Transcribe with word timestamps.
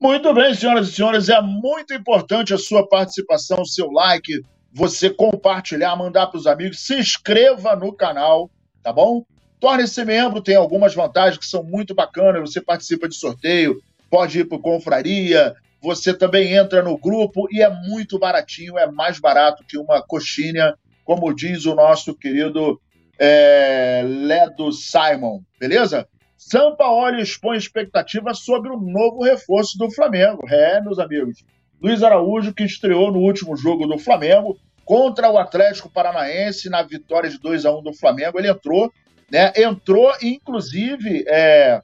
Muito 0.00 0.32
bem, 0.32 0.54
senhoras 0.54 0.88
e 0.88 0.92
senhores, 0.92 1.28
é 1.28 1.40
muito 1.42 1.92
importante 1.92 2.54
a 2.54 2.58
sua 2.58 2.88
participação, 2.88 3.60
o 3.60 3.66
seu 3.66 3.90
like, 3.90 4.40
você 4.72 5.10
compartilhar, 5.10 5.94
mandar 5.94 6.28
para 6.28 6.38
os 6.38 6.46
amigos, 6.46 6.80
se 6.80 6.98
inscreva 6.98 7.76
no 7.76 7.92
canal, 7.92 8.50
tá 8.82 8.92
bom? 8.92 9.24
Torne-se 9.58 10.04
membro, 10.04 10.40
tem 10.40 10.56
algumas 10.56 10.94
vantagens 10.94 11.38
que 11.38 11.46
são 11.46 11.62
muito 11.62 11.94
bacanas, 11.94 12.40
você 12.40 12.60
participa 12.60 13.08
de 13.08 13.14
sorteio, 13.14 13.78
pode 14.08 14.40
ir 14.40 14.44
para 14.46 14.58
Confraria, 14.58 15.54
você 15.80 16.12
também 16.12 16.54
entra 16.54 16.82
no 16.82 16.98
grupo 16.98 17.48
e 17.50 17.62
é 17.62 17.70
muito 17.70 18.18
baratinho, 18.18 18.78
é 18.78 18.90
mais 18.90 19.18
barato 19.18 19.64
que 19.66 19.78
uma 19.78 20.02
coxinha, 20.02 20.74
como 21.04 21.34
diz 21.34 21.64
o 21.64 21.74
nosso 21.74 22.14
querido 22.14 22.80
é, 23.18 24.02
Ledo 24.04 24.72
Simon, 24.72 25.40
beleza? 25.58 26.06
Sampaoli 26.36 27.22
expõe 27.22 27.56
expectativa 27.56 28.32
sobre 28.32 28.70
o 28.70 28.80
novo 28.80 29.22
reforço 29.22 29.76
do 29.76 29.90
Flamengo. 29.90 30.42
É, 30.48 30.80
meus 30.80 30.98
amigos. 30.98 31.44
Luiz 31.82 32.02
Araújo, 32.02 32.54
que 32.54 32.64
estreou 32.64 33.12
no 33.12 33.18
último 33.18 33.56
jogo 33.56 33.86
do 33.86 33.98
Flamengo 33.98 34.58
contra 34.84 35.30
o 35.30 35.38
Atlético 35.38 35.90
Paranaense 35.90 36.68
na 36.68 36.82
vitória 36.82 37.28
de 37.28 37.38
2 37.38 37.64
a 37.66 37.76
1 37.76 37.82
do 37.82 37.92
Flamengo, 37.92 38.38
ele 38.38 38.50
entrou, 38.50 38.92
né? 39.30 39.52
Entrou, 39.54 40.12
inclusive, 40.22 41.24
é, 41.28 41.80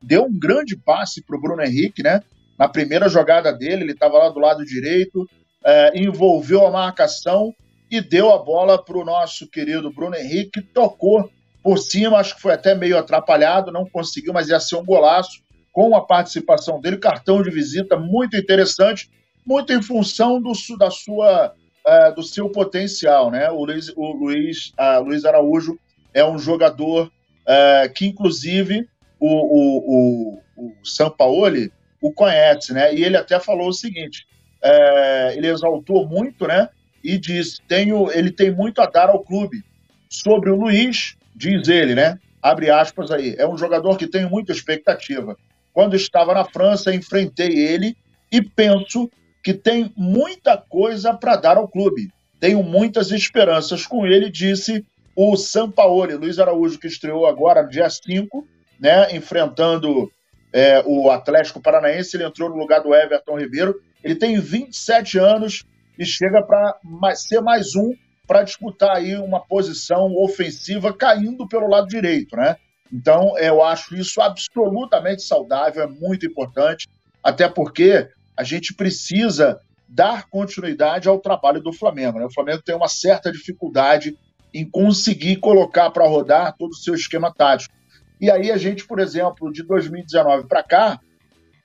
deu 0.00 0.24
um 0.24 0.38
grande 0.38 0.76
passe 0.76 1.22
para 1.22 1.36
o 1.36 1.40
Bruno 1.40 1.62
Henrique, 1.62 2.02
né? 2.02 2.22
Na 2.62 2.68
primeira 2.68 3.08
jogada 3.08 3.52
dele, 3.52 3.82
ele 3.82 3.90
estava 3.90 4.18
lá 4.18 4.28
do 4.28 4.38
lado 4.38 4.64
direito, 4.64 5.28
é, 5.64 5.98
envolveu 5.98 6.64
a 6.64 6.70
marcação 6.70 7.52
e 7.90 8.00
deu 8.00 8.30
a 8.30 8.38
bola 8.38 8.80
para 8.80 8.96
o 8.96 9.04
nosso 9.04 9.48
querido 9.48 9.92
Bruno 9.92 10.14
Henrique, 10.14 10.62
tocou 10.62 11.28
por 11.60 11.76
cima, 11.76 12.18
acho 12.18 12.36
que 12.36 12.40
foi 12.40 12.52
até 12.52 12.72
meio 12.72 12.96
atrapalhado, 12.96 13.72
não 13.72 13.84
conseguiu, 13.84 14.32
mas 14.32 14.48
ia 14.48 14.60
ser 14.60 14.76
um 14.76 14.84
golaço 14.84 15.42
com 15.72 15.96
a 15.96 16.06
participação 16.06 16.80
dele, 16.80 16.98
cartão 16.98 17.42
de 17.42 17.50
visita 17.50 17.96
muito 17.96 18.36
interessante, 18.36 19.10
muito 19.44 19.72
em 19.72 19.82
função 19.82 20.40
do, 20.40 20.52
da 20.78 20.88
sua, 20.88 21.52
uh, 21.84 22.14
do 22.14 22.22
seu 22.22 22.48
potencial, 22.48 23.28
né? 23.28 23.50
O 23.50 23.64
Luiz, 23.64 23.92
o 23.96 24.12
Luiz, 24.12 24.72
uh, 24.78 25.02
Luiz 25.02 25.24
Araújo 25.24 25.76
é 26.14 26.24
um 26.24 26.38
jogador 26.38 27.08
uh, 27.08 27.92
que, 27.92 28.06
inclusive, 28.06 28.88
o, 29.18 29.26
o, 29.26 30.38
o, 30.56 30.70
o 30.80 30.86
Sampaoli 30.86 31.72
o 32.02 32.12
conhece, 32.12 32.74
né? 32.74 32.94
E 32.94 33.02
ele 33.02 33.16
até 33.16 33.40
falou 33.40 33.68
o 33.68 33.72
seguinte: 33.72 34.26
ele 35.34 35.46
exaltou 35.46 36.06
muito, 36.06 36.46
né? 36.46 36.68
E 37.02 37.16
disse: 37.16 37.62
tenho, 37.66 38.10
ele 38.12 38.30
tem 38.30 38.50
muito 38.50 38.82
a 38.82 38.86
dar 38.86 39.08
ao 39.08 39.22
clube. 39.22 39.62
Sobre 40.10 40.50
o 40.50 40.56
Luiz, 40.56 41.16
diz 41.34 41.68
ele, 41.68 41.94
né? 41.94 42.18
Abre 42.42 42.68
aspas 42.68 43.10
aí. 43.10 43.34
É 43.38 43.46
um 43.46 43.56
jogador 43.56 43.96
que 43.96 44.06
tenho 44.06 44.28
muita 44.28 44.52
expectativa. 44.52 45.36
Quando 45.72 45.96
estava 45.96 46.34
na 46.34 46.44
França, 46.44 46.94
enfrentei 46.94 47.56
ele 47.56 47.96
e 48.30 48.42
penso 48.42 49.10
que 49.42 49.54
tem 49.54 49.90
muita 49.96 50.56
coisa 50.56 51.14
para 51.14 51.36
dar 51.36 51.56
ao 51.56 51.66
clube. 51.66 52.10
Tenho 52.38 52.62
muitas 52.62 53.10
esperanças 53.10 53.86
com 53.86 54.06
ele, 54.06 54.28
disse 54.28 54.84
o 55.14 55.36
Sampaoli, 55.36 56.14
Luiz 56.14 56.38
Araújo, 56.38 56.78
que 56.78 56.86
estreou 56.86 57.26
agora 57.26 57.62
no 57.62 57.68
dia 57.68 57.88
5, 57.88 58.46
né, 58.80 59.14
enfrentando 59.14 60.10
é, 60.52 60.82
o 60.86 61.10
Atlético 61.10 61.60
Paranaense. 61.60 62.16
Ele 62.16 62.24
entrou 62.24 62.48
no 62.50 62.56
lugar 62.56 62.80
do 62.80 62.94
Everton 62.94 63.38
Ribeiro. 63.38 63.80
Ele 64.02 64.14
tem 64.14 64.38
27 64.38 65.18
anos 65.18 65.64
e 65.98 66.04
chega 66.04 66.42
para 66.42 66.78
ser 67.14 67.40
mais 67.40 67.74
um 67.74 67.92
para 68.26 68.42
disputar 68.42 68.96
aí 68.96 69.16
uma 69.16 69.40
posição 69.40 70.14
ofensiva 70.16 70.92
caindo 70.92 71.46
pelo 71.46 71.68
lado 71.68 71.88
direito, 71.88 72.36
né? 72.36 72.56
Então, 72.92 73.36
eu 73.38 73.62
acho 73.62 73.94
isso 73.96 74.20
absolutamente 74.20 75.22
saudável, 75.22 75.82
é 75.82 75.86
muito 75.86 76.26
importante, 76.26 76.88
até 77.22 77.48
porque 77.48 78.08
a 78.36 78.44
gente 78.44 78.74
precisa 78.74 79.58
dar 79.88 80.28
continuidade 80.28 81.08
ao 81.08 81.18
trabalho 81.18 81.60
do 81.60 81.72
Flamengo. 81.72 82.18
Né? 82.18 82.26
O 82.26 82.32
Flamengo 82.32 82.62
tem 82.62 82.74
uma 82.74 82.88
certa 82.88 83.32
dificuldade 83.32 84.16
em 84.52 84.68
conseguir 84.68 85.36
colocar 85.36 85.90
para 85.90 86.06
rodar 86.06 86.54
todo 86.58 86.70
o 86.70 86.76
seu 86.76 86.94
esquema 86.94 87.32
tático. 87.32 87.74
E 88.22 88.30
aí 88.30 88.52
a 88.52 88.56
gente, 88.56 88.86
por 88.86 89.00
exemplo, 89.00 89.52
de 89.52 89.64
2019 89.64 90.46
para 90.46 90.62
cá, 90.62 91.00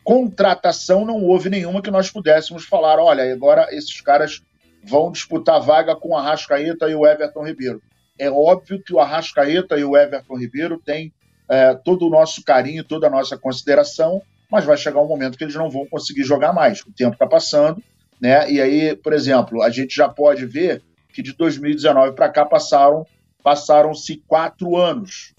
contratação 0.04 1.06
não 1.06 1.24
houve 1.24 1.52
nenhuma 1.52 1.84
que 1.84 1.92
nós 1.92 2.10
pudéssemos 2.10 2.66
falar, 2.66 2.98
olha, 2.98 3.32
agora 3.32 3.68
esses 3.70 4.02
caras 4.02 4.42
vão 4.84 5.12
disputar 5.12 5.62
vaga 5.62 5.96
com 5.96 6.10
o 6.10 6.18
Arrascaeta 6.18 6.90
e 6.90 6.96
o 6.96 7.06
Everton 7.06 7.46
Ribeiro. 7.46 7.80
É 8.18 8.32
óbvio 8.32 8.82
que 8.82 8.92
o 8.92 9.00
Arrascaeta 9.00 9.78
e 9.78 9.84
o 9.84 9.96
Everton 9.96 10.36
Ribeiro 10.36 10.82
têm 10.84 11.14
é, 11.48 11.76
todo 11.76 12.08
o 12.08 12.10
nosso 12.10 12.44
carinho, 12.44 12.84
toda 12.84 13.06
a 13.06 13.12
nossa 13.12 13.38
consideração, 13.38 14.20
mas 14.50 14.66
vai 14.66 14.78
chegar 14.78 15.00
um 15.00 15.08
momento 15.08 15.38
que 15.38 15.44
eles 15.44 15.54
não 15.54 15.70
vão 15.70 15.86
conseguir 15.86 16.24
jogar 16.24 16.54
mais. 16.54 16.82
O 16.82 16.92
tempo 16.92 17.14
está 17.14 17.28
passando, 17.28 17.84
né? 18.20 18.52
E 18.52 18.60
aí, 18.60 18.96
por 18.96 19.14
exemplo, 19.14 19.62
a 19.62 19.70
gente 19.70 19.96
já 19.96 20.10
pode 20.10 20.44
ver 20.48 20.82
que 21.14 21.22
de 21.22 21.34
2019 21.34 22.14
para 22.14 22.30
cá 22.30 22.44
passaram 22.44 23.06
passaram-se 23.44 24.24
quatro 24.28 24.76
anos. 24.76 25.37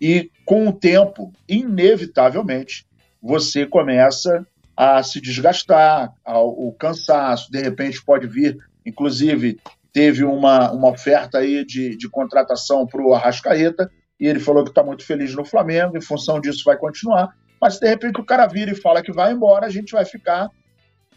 E 0.00 0.30
com 0.44 0.68
o 0.68 0.72
tempo, 0.72 1.32
inevitavelmente, 1.48 2.86
você 3.22 3.66
começa 3.66 4.46
a 4.76 5.02
se 5.02 5.20
desgastar, 5.20 6.12
ao, 6.24 6.48
o 6.50 6.72
cansaço, 6.72 7.50
de 7.50 7.60
repente 7.60 8.04
pode 8.04 8.26
vir, 8.26 8.58
inclusive 8.84 9.58
teve 9.92 10.24
uma, 10.24 10.70
uma 10.72 10.90
oferta 10.90 11.38
aí 11.38 11.64
de, 11.64 11.96
de 11.96 12.08
contratação 12.10 12.86
para 12.86 13.00
o 13.00 13.14
Arrascaeta, 13.14 13.90
e 14.20 14.26
ele 14.26 14.38
falou 14.38 14.62
que 14.62 14.70
está 14.70 14.82
muito 14.82 15.04
feliz 15.04 15.34
no 15.34 15.44
Flamengo, 15.44 15.96
em 15.96 16.02
função 16.02 16.38
disso 16.38 16.62
vai 16.66 16.76
continuar, 16.76 17.34
mas 17.58 17.78
de 17.78 17.88
repente 17.88 18.20
o 18.20 18.24
cara 18.24 18.46
vira 18.46 18.70
e 18.70 18.74
fala 18.74 19.02
que 19.02 19.12
vai 19.12 19.32
embora, 19.32 19.66
a 19.66 19.70
gente 19.70 19.92
vai 19.92 20.04
ficar 20.04 20.50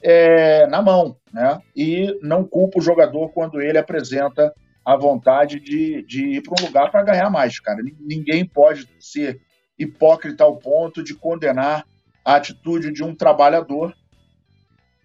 é, 0.01 0.65
na 0.67 0.81
mão, 0.81 1.17
né? 1.33 1.59
E 1.75 2.17
não 2.21 2.45
culpa 2.45 2.79
o 2.79 2.81
jogador 2.81 3.29
quando 3.33 3.61
ele 3.61 3.77
apresenta 3.77 4.53
a 4.93 4.97
vontade 4.97 5.59
de, 5.59 6.01
de 6.01 6.25
ir 6.37 6.41
para 6.41 6.61
um 6.61 6.65
lugar 6.65 6.89
para 6.89 7.03
ganhar 7.03 7.29
mais, 7.29 7.59
cara. 7.59 7.79
Ninguém 7.99 8.43
pode 8.43 8.89
ser 8.99 9.39
hipócrita 9.77 10.43
ao 10.43 10.57
ponto 10.57 11.03
de 11.03 11.13
condenar 11.13 11.85
a 12.25 12.35
atitude 12.35 12.91
de 12.91 13.03
um 13.03 13.13
trabalhador 13.15 13.93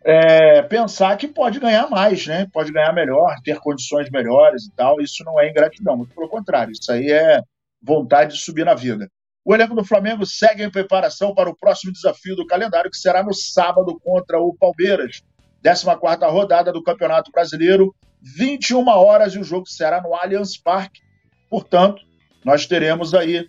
é, 0.02 0.62
pensar 0.62 1.16
que 1.16 1.28
pode 1.28 1.58
ganhar 1.58 1.88
mais, 1.88 2.26
né? 2.26 2.46
Pode 2.52 2.72
ganhar 2.72 2.92
melhor, 2.92 3.34
ter 3.42 3.58
condições 3.58 4.10
melhores 4.10 4.64
e 4.64 4.72
tal. 4.72 5.00
Isso 5.00 5.22
não 5.24 5.38
é 5.40 5.50
ingratidão, 5.50 5.96
muito 5.96 6.14
pelo 6.14 6.28
contrário. 6.28 6.72
Isso 6.72 6.90
aí 6.90 7.10
é 7.10 7.40
vontade 7.82 8.34
de 8.34 8.40
subir 8.40 8.64
na 8.64 8.74
vida. 8.74 9.08
O 9.44 9.54
elenco 9.54 9.74
do 9.74 9.84
Flamengo 9.84 10.24
segue 10.24 10.62
em 10.62 10.70
preparação 10.70 11.34
para 11.34 11.50
o 11.50 11.56
próximo 11.56 11.92
desafio 11.92 12.36
do 12.36 12.46
calendário, 12.46 12.90
que 12.90 12.96
será 12.96 13.22
no 13.22 13.34
sábado 13.34 13.98
contra 14.02 14.38
o 14.38 14.54
Palmeiras. 14.54 15.22
14 15.62 16.26
rodada 16.30 16.70
do 16.72 16.82
Campeonato 16.82 17.30
Brasileiro, 17.30 17.94
21 18.24 18.88
horas, 18.88 19.34
e 19.34 19.38
o 19.38 19.44
jogo 19.44 19.68
será 19.68 20.00
no 20.00 20.14
Allianz 20.14 20.56
Parque. 20.56 21.02
Portanto, 21.50 22.02
nós 22.44 22.66
teremos 22.66 23.14
aí 23.14 23.46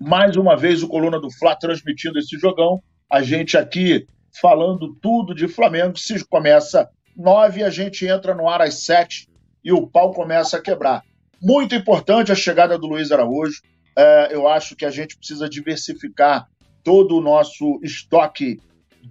mais 0.00 0.36
uma 0.36 0.56
vez 0.56 0.82
o 0.82 0.88
Coluna 0.88 1.20
do 1.20 1.30
Fla 1.30 1.54
transmitindo 1.54 2.18
esse 2.18 2.38
jogão. 2.38 2.82
A 3.10 3.22
gente 3.22 3.56
aqui 3.56 4.06
falando 4.40 4.94
tudo 4.94 5.34
de 5.34 5.46
Flamengo. 5.46 5.98
Se 5.98 6.24
começa 6.26 6.88
nove, 7.16 7.62
a 7.62 7.70
gente 7.70 8.06
entra 8.06 8.34
no 8.34 8.48
ar 8.48 8.62
às 8.62 8.84
sete 8.84 9.28
e 9.62 9.72
o 9.72 9.86
pau 9.86 10.12
começa 10.12 10.56
a 10.56 10.62
quebrar. 10.62 11.02
Muito 11.40 11.74
importante 11.74 12.32
a 12.32 12.36
chegada 12.36 12.78
do 12.78 12.86
Luiz 12.86 13.12
Araújo. 13.12 13.60
É, 13.96 14.28
eu 14.32 14.48
acho 14.48 14.74
que 14.74 14.84
a 14.84 14.90
gente 14.90 15.16
precisa 15.16 15.48
diversificar 15.48 16.48
todo 16.82 17.16
o 17.16 17.20
nosso 17.20 17.80
estoque 17.82 18.60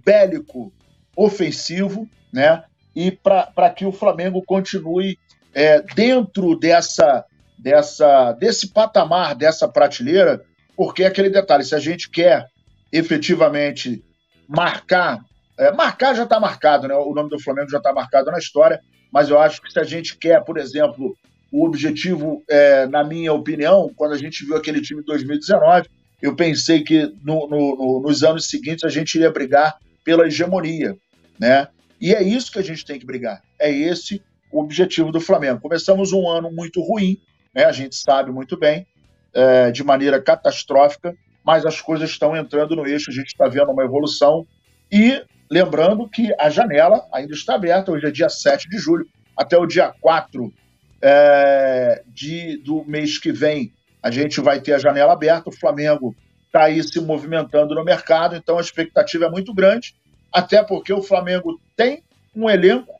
bélico 0.04 0.72
ofensivo, 1.16 2.08
né? 2.32 2.64
E 2.98 3.12
para 3.12 3.70
que 3.70 3.86
o 3.86 3.92
Flamengo 3.92 4.42
continue 4.44 5.16
é, 5.54 5.80
dentro 5.94 6.58
dessa, 6.58 7.24
dessa, 7.56 8.32
desse 8.32 8.72
patamar, 8.72 9.36
dessa 9.36 9.68
prateleira, 9.68 10.42
porque 10.76 11.04
é 11.04 11.06
aquele 11.06 11.30
detalhe, 11.30 11.62
se 11.62 11.76
a 11.76 11.78
gente 11.78 12.10
quer 12.10 12.48
efetivamente 12.92 14.02
marcar, 14.48 15.20
é, 15.56 15.70
marcar 15.70 16.16
já 16.16 16.24
está 16.24 16.40
marcado, 16.40 16.88
né? 16.88 16.94
O 16.96 17.14
nome 17.14 17.30
do 17.30 17.38
Flamengo 17.38 17.70
já 17.70 17.78
está 17.78 17.92
marcado 17.92 18.32
na 18.32 18.38
história, 18.38 18.80
mas 19.12 19.30
eu 19.30 19.38
acho 19.38 19.62
que 19.62 19.72
se 19.72 19.78
a 19.78 19.84
gente 19.84 20.18
quer, 20.18 20.44
por 20.44 20.58
exemplo, 20.58 21.16
o 21.52 21.64
objetivo, 21.64 22.42
é, 22.50 22.84
na 22.88 23.04
minha 23.04 23.32
opinião, 23.32 23.92
quando 23.94 24.14
a 24.14 24.18
gente 24.18 24.44
viu 24.44 24.56
aquele 24.56 24.80
time 24.80 25.02
em 25.02 25.04
2019, 25.04 25.88
eu 26.20 26.34
pensei 26.34 26.82
que 26.82 27.14
no, 27.22 27.48
no, 27.48 27.76
no, 27.76 28.00
nos 28.00 28.24
anos 28.24 28.48
seguintes 28.48 28.82
a 28.82 28.88
gente 28.88 29.14
iria 29.14 29.30
brigar 29.30 29.76
pela 30.04 30.26
hegemonia, 30.26 30.96
né? 31.38 31.68
E 32.00 32.14
é 32.14 32.22
isso 32.22 32.52
que 32.52 32.58
a 32.58 32.62
gente 32.62 32.84
tem 32.84 32.98
que 32.98 33.06
brigar. 33.06 33.42
É 33.58 33.70
esse 33.70 34.22
o 34.50 34.60
objetivo 34.60 35.12
do 35.12 35.20
Flamengo. 35.20 35.60
Começamos 35.60 36.12
um 36.12 36.28
ano 36.28 36.50
muito 36.50 36.80
ruim, 36.80 37.20
né? 37.54 37.64
A 37.64 37.72
gente 37.72 37.96
sabe 37.96 38.30
muito 38.30 38.56
bem 38.56 38.86
é, 39.34 39.70
de 39.70 39.84
maneira 39.84 40.20
catastrófica, 40.20 41.14
mas 41.44 41.66
as 41.66 41.80
coisas 41.80 42.10
estão 42.10 42.36
entrando 42.36 42.76
no 42.76 42.86
eixo, 42.86 43.10
a 43.10 43.14
gente 43.14 43.28
está 43.28 43.46
vendo 43.48 43.70
uma 43.70 43.84
evolução 43.84 44.46
e 44.90 45.22
lembrando 45.50 46.08
que 46.08 46.34
a 46.38 46.50
janela 46.50 47.06
ainda 47.12 47.32
está 47.32 47.54
aberta, 47.54 47.90
hoje 47.90 48.06
é 48.06 48.10
dia 48.10 48.28
7 48.28 48.68
de 48.68 48.78
julho, 48.78 49.06
até 49.36 49.56
o 49.56 49.66
dia 49.66 49.94
4 50.00 50.52
é, 51.00 52.02
de, 52.06 52.58
do 52.58 52.84
mês 52.84 53.18
que 53.18 53.32
vem 53.32 53.72
a 54.02 54.10
gente 54.10 54.40
vai 54.40 54.60
ter 54.60 54.74
a 54.74 54.78
janela 54.78 55.12
aberta, 55.12 55.50
o 55.50 55.52
Flamengo 55.52 56.14
está 56.46 56.64
aí 56.64 56.82
se 56.82 57.00
movimentando 57.00 57.74
no 57.74 57.84
mercado, 57.84 58.36
então 58.36 58.58
a 58.58 58.60
expectativa 58.60 59.26
é 59.26 59.30
muito 59.30 59.52
grande, 59.52 59.94
até 60.32 60.62
porque 60.62 60.92
o 60.92 61.02
Flamengo 61.02 61.60
tem 61.78 62.02
um 62.34 62.50
elenco 62.50 62.92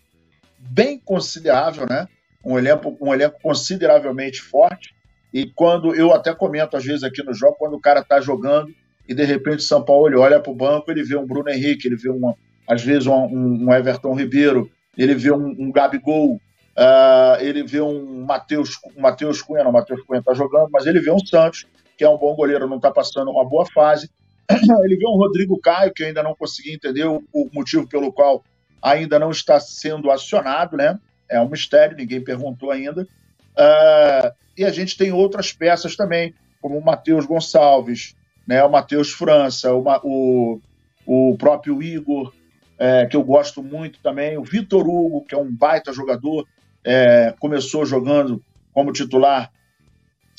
bem 0.56 1.00
considerável, 1.00 1.84
né? 1.90 2.06
Um 2.44 2.56
elenco, 2.56 2.96
um 3.00 3.12
elenco 3.12 3.40
consideravelmente 3.42 4.40
forte. 4.40 4.94
E 5.34 5.46
quando 5.46 5.94
eu 5.96 6.14
até 6.14 6.32
comento 6.32 6.76
às 6.76 6.84
vezes 6.84 7.02
aqui 7.02 7.22
no 7.24 7.34
jogo, 7.34 7.56
quando 7.58 7.74
o 7.74 7.80
cara 7.80 8.00
está 8.00 8.20
jogando 8.20 8.72
e 9.06 9.12
de 9.12 9.24
repente 9.24 9.58
o 9.58 9.62
São 9.62 9.84
Paulo 9.84 10.20
olha 10.20 10.38
para 10.38 10.52
o 10.52 10.54
banco, 10.54 10.90
ele 10.92 11.02
vê 11.02 11.16
um 11.16 11.26
Bruno 11.26 11.50
Henrique, 11.50 11.88
ele 11.88 11.96
vê 11.96 12.08
uma, 12.08 12.36
às 12.68 12.80
vezes 12.80 13.08
um, 13.08 13.26
um 13.26 13.74
Everton 13.74 14.14
Ribeiro, 14.14 14.70
ele 14.96 15.14
vê 15.14 15.32
um, 15.32 15.48
um 15.58 15.72
Gabigol, 15.72 16.34
uh, 16.36 17.40
ele 17.40 17.64
vê 17.64 17.80
um 17.80 18.24
Matheus 18.24 18.78
Mateus 18.96 19.42
Cunha, 19.42 19.64
não, 19.64 19.72
Matheus 19.72 20.02
Cunha 20.02 20.20
está 20.20 20.34
jogando, 20.34 20.68
mas 20.70 20.86
ele 20.86 21.00
vê 21.00 21.10
um 21.10 21.18
Santos, 21.18 21.66
que 21.96 22.04
é 22.04 22.08
um 22.08 22.16
bom 22.16 22.34
goleiro, 22.36 22.68
não 22.68 22.76
está 22.76 22.92
passando 22.92 23.32
uma 23.32 23.44
boa 23.44 23.66
fase. 23.66 24.08
Ele 24.84 24.96
vê 24.96 25.06
um 25.06 25.16
Rodrigo 25.16 25.60
Caio, 25.60 25.92
que 25.92 26.04
ainda 26.04 26.22
não 26.22 26.34
consegui 26.34 26.72
entender 26.72 27.04
o, 27.04 27.22
o 27.34 27.50
motivo 27.52 27.86
pelo 27.86 28.10
qual 28.10 28.42
ainda 28.82 29.18
não 29.18 29.30
está 29.30 29.58
sendo 29.60 30.10
acionado, 30.10 30.76
né? 30.76 30.98
É 31.28 31.40
um 31.40 31.48
mistério, 31.48 31.96
ninguém 31.96 32.22
perguntou 32.22 32.70
ainda. 32.70 33.02
Uh, 33.02 34.32
e 34.56 34.64
a 34.64 34.70
gente 34.70 34.96
tem 34.96 35.12
outras 35.12 35.52
peças 35.52 35.96
também, 35.96 36.34
como 36.60 36.78
o 36.78 36.84
Matheus 36.84 37.26
Gonçalves, 37.26 38.14
né? 38.46 38.62
o 38.64 38.70
Matheus 38.70 39.12
França, 39.12 39.72
o, 39.72 39.84
o, 40.02 40.60
o 41.06 41.36
próprio 41.36 41.82
Igor, 41.82 42.32
é, 42.78 43.06
que 43.06 43.16
eu 43.16 43.22
gosto 43.22 43.62
muito 43.62 43.98
também, 44.00 44.38
o 44.38 44.44
Vitor 44.44 44.88
Hugo, 44.88 45.24
que 45.24 45.34
é 45.34 45.38
um 45.38 45.52
baita 45.52 45.92
jogador, 45.92 46.46
é, 46.84 47.34
começou 47.40 47.84
jogando 47.84 48.42
como 48.72 48.92
titular 48.92 49.50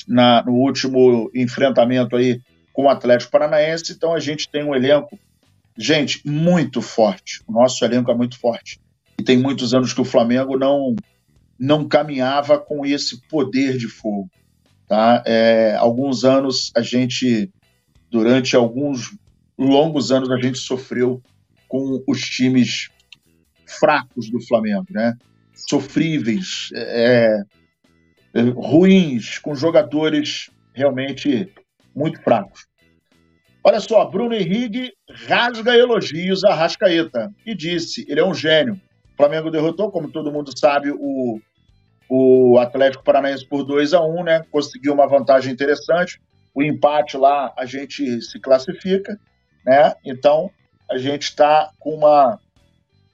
na, 0.08 0.42
no 0.42 0.52
último 0.52 1.30
enfrentamento 1.34 2.16
aí 2.16 2.40
com 2.72 2.84
o 2.84 2.88
Atlético 2.88 3.30
Paranaense, 3.30 3.92
então 3.92 4.14
a 4.14 4.20
gente 4.20 4.48
tem 4.48 4.64
um 4.64 4.74
elenco 4.74 5.18
gente, 5.80 6.20
muito 6.26 6.82
forte. 6.82 7.42
O 7.46 7.52
nosso 7.52 7.82
elenco 7.84 8.10
é 8.10 8.14
muito 8.14 8.38
forte. 8.38 8.78
E 9.18 9.22
tem 9.22 9.38
muitos 9.38 9.72
anos 9.72 9.94
que 9.94 10.00
o 10.00 10.04
Flamengo 10.04 10.58
não, 10.58 10.94
não 11.58 11.88
caminhava 11.88 12.58
com 12.58 12.84
esse 12.84 13.20
poder 13.28 13.78
de 13.78 13.88
fogo. 13.88 14.30
Tá? 14.86 15.22
É, 15.26 15.74
alguns 15.76 16.22
anos 16.22 16.70
a 16.76 16.82
gente, 16.82 17.50
durante 18.10 18.54
alguns 18.54 19.16
longos 19.58 20.12
anos, 20.12 20.30
a 20.30 20.38
gente 20.38 20.58
sofreu 20.58 21.22
com 21.66 22.02
os 22.06 22.20
times 22.20 22.90
fracos 23.66 24.28
do 24.30 24.40
Flamengo, 24.40 24.86
né? 24.90 25.16
Sofríveis, 25.54 26.70
é, 26.74 27.42
é 28.34 28.40
ruins, 28.42 29.38
com 29.38 29.54
jogadores 29.54 30.50
realmente 30.74 31.48
muito 31.94 32.20
fracos. 32.22 32.69
Olha 33.62 33.80
só, 33.80 34.06
Bruno 34.06 34.34
Henrique 34.34 34.92
rasga 35.26 35.76
elogios 35.76 36.44
a 36.44 36.54
Rascaeta 36.54 37.30
e 37.44 37.54
disse: 37.54 38.06
ele 38.08 38.20
é 38.20 38.24
um 38.24 38.34
gênio. 38.34 38.80
O 39.12 39.16
Flamengo 39.16 39.50
derrotou, 39.50 39.90
como 39.90 40.10
todo 40.10 40.32
mundo 40.32 40.50
sabe, 40.58 40.90
o, 40.90 41.38
o 42.08 42.58
Atlético 42.58 43.04
Paranaense 43.04 43.46
por 43.46 43.64
2 43.64 43.92
a 43.92 44.00
1 44.00 44.24
né? 44.24 44.44
Conseguiu 44.50 44.94
uma 44.94 45.06
vantagem 45.06 45.52
interessante. 45.52 46.20
O 46.54 46.62
empate 46.62 47.18
lá 47.18 47.52
a 47.56 47.66
gente 47.66 48.22
se 48.22 48.40
classifica, 48.40 49.20
né? 49.64 49.94
Então 50.04 50.50
a 50.90 50.96
gente 50.96 51.24
está 51.24 51.70
com 51.78 51.94
uma, 51.94 52.40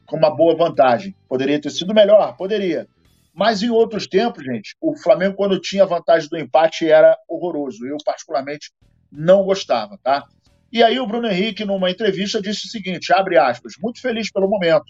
com 0.06 0.16
uma 0.16 0.30
boa 0.30 0.56
vantagem. 0.56 1.14
Poderia 1.28 1.60
ter 1.60 1.70
sido 1.70 1.92
melhor? 1.92 2.36
Poderia. 2.36 2.86
Mas 3.34 3.62
em 3.62 3.68
outros 3.68 4.06
tempos, 4.06 4.44
gente, 4.44 4.76
o 4.80 4.96
Flamengo, 4.96 5.34
quando 5.34 5.60
tinha 5.60 5.82
a 5.82 5.86
vantagem 5.86 6.28
do 6.30 6.38
empate, 6.38 6.88
era 6.88 7.18
horroroso. 7.28 7.84
Eu, 7.84 7.98
particularmente, 8.02 8.70
não 9.12 9.44
gostava, 9.44 9.98
tá? 10.02 10.24
E 10.72 10.82
aí 10.82 10.98
o 10.98 11.06
Bruno 11.06 11.28
Henrique, 11.28 11.64
numa 11.64 11.90
entrevista, 11.90 12.42
disse 12.42 12.66
o 12.66 12.70
seguinte, 12.70 13.12
abre 13.12 13.38
aspas, 13.38 13.74
muito 13.80 14.00
feliz 14.00 14.30
pelo 14.30 14.48
momento. 14.48 14.86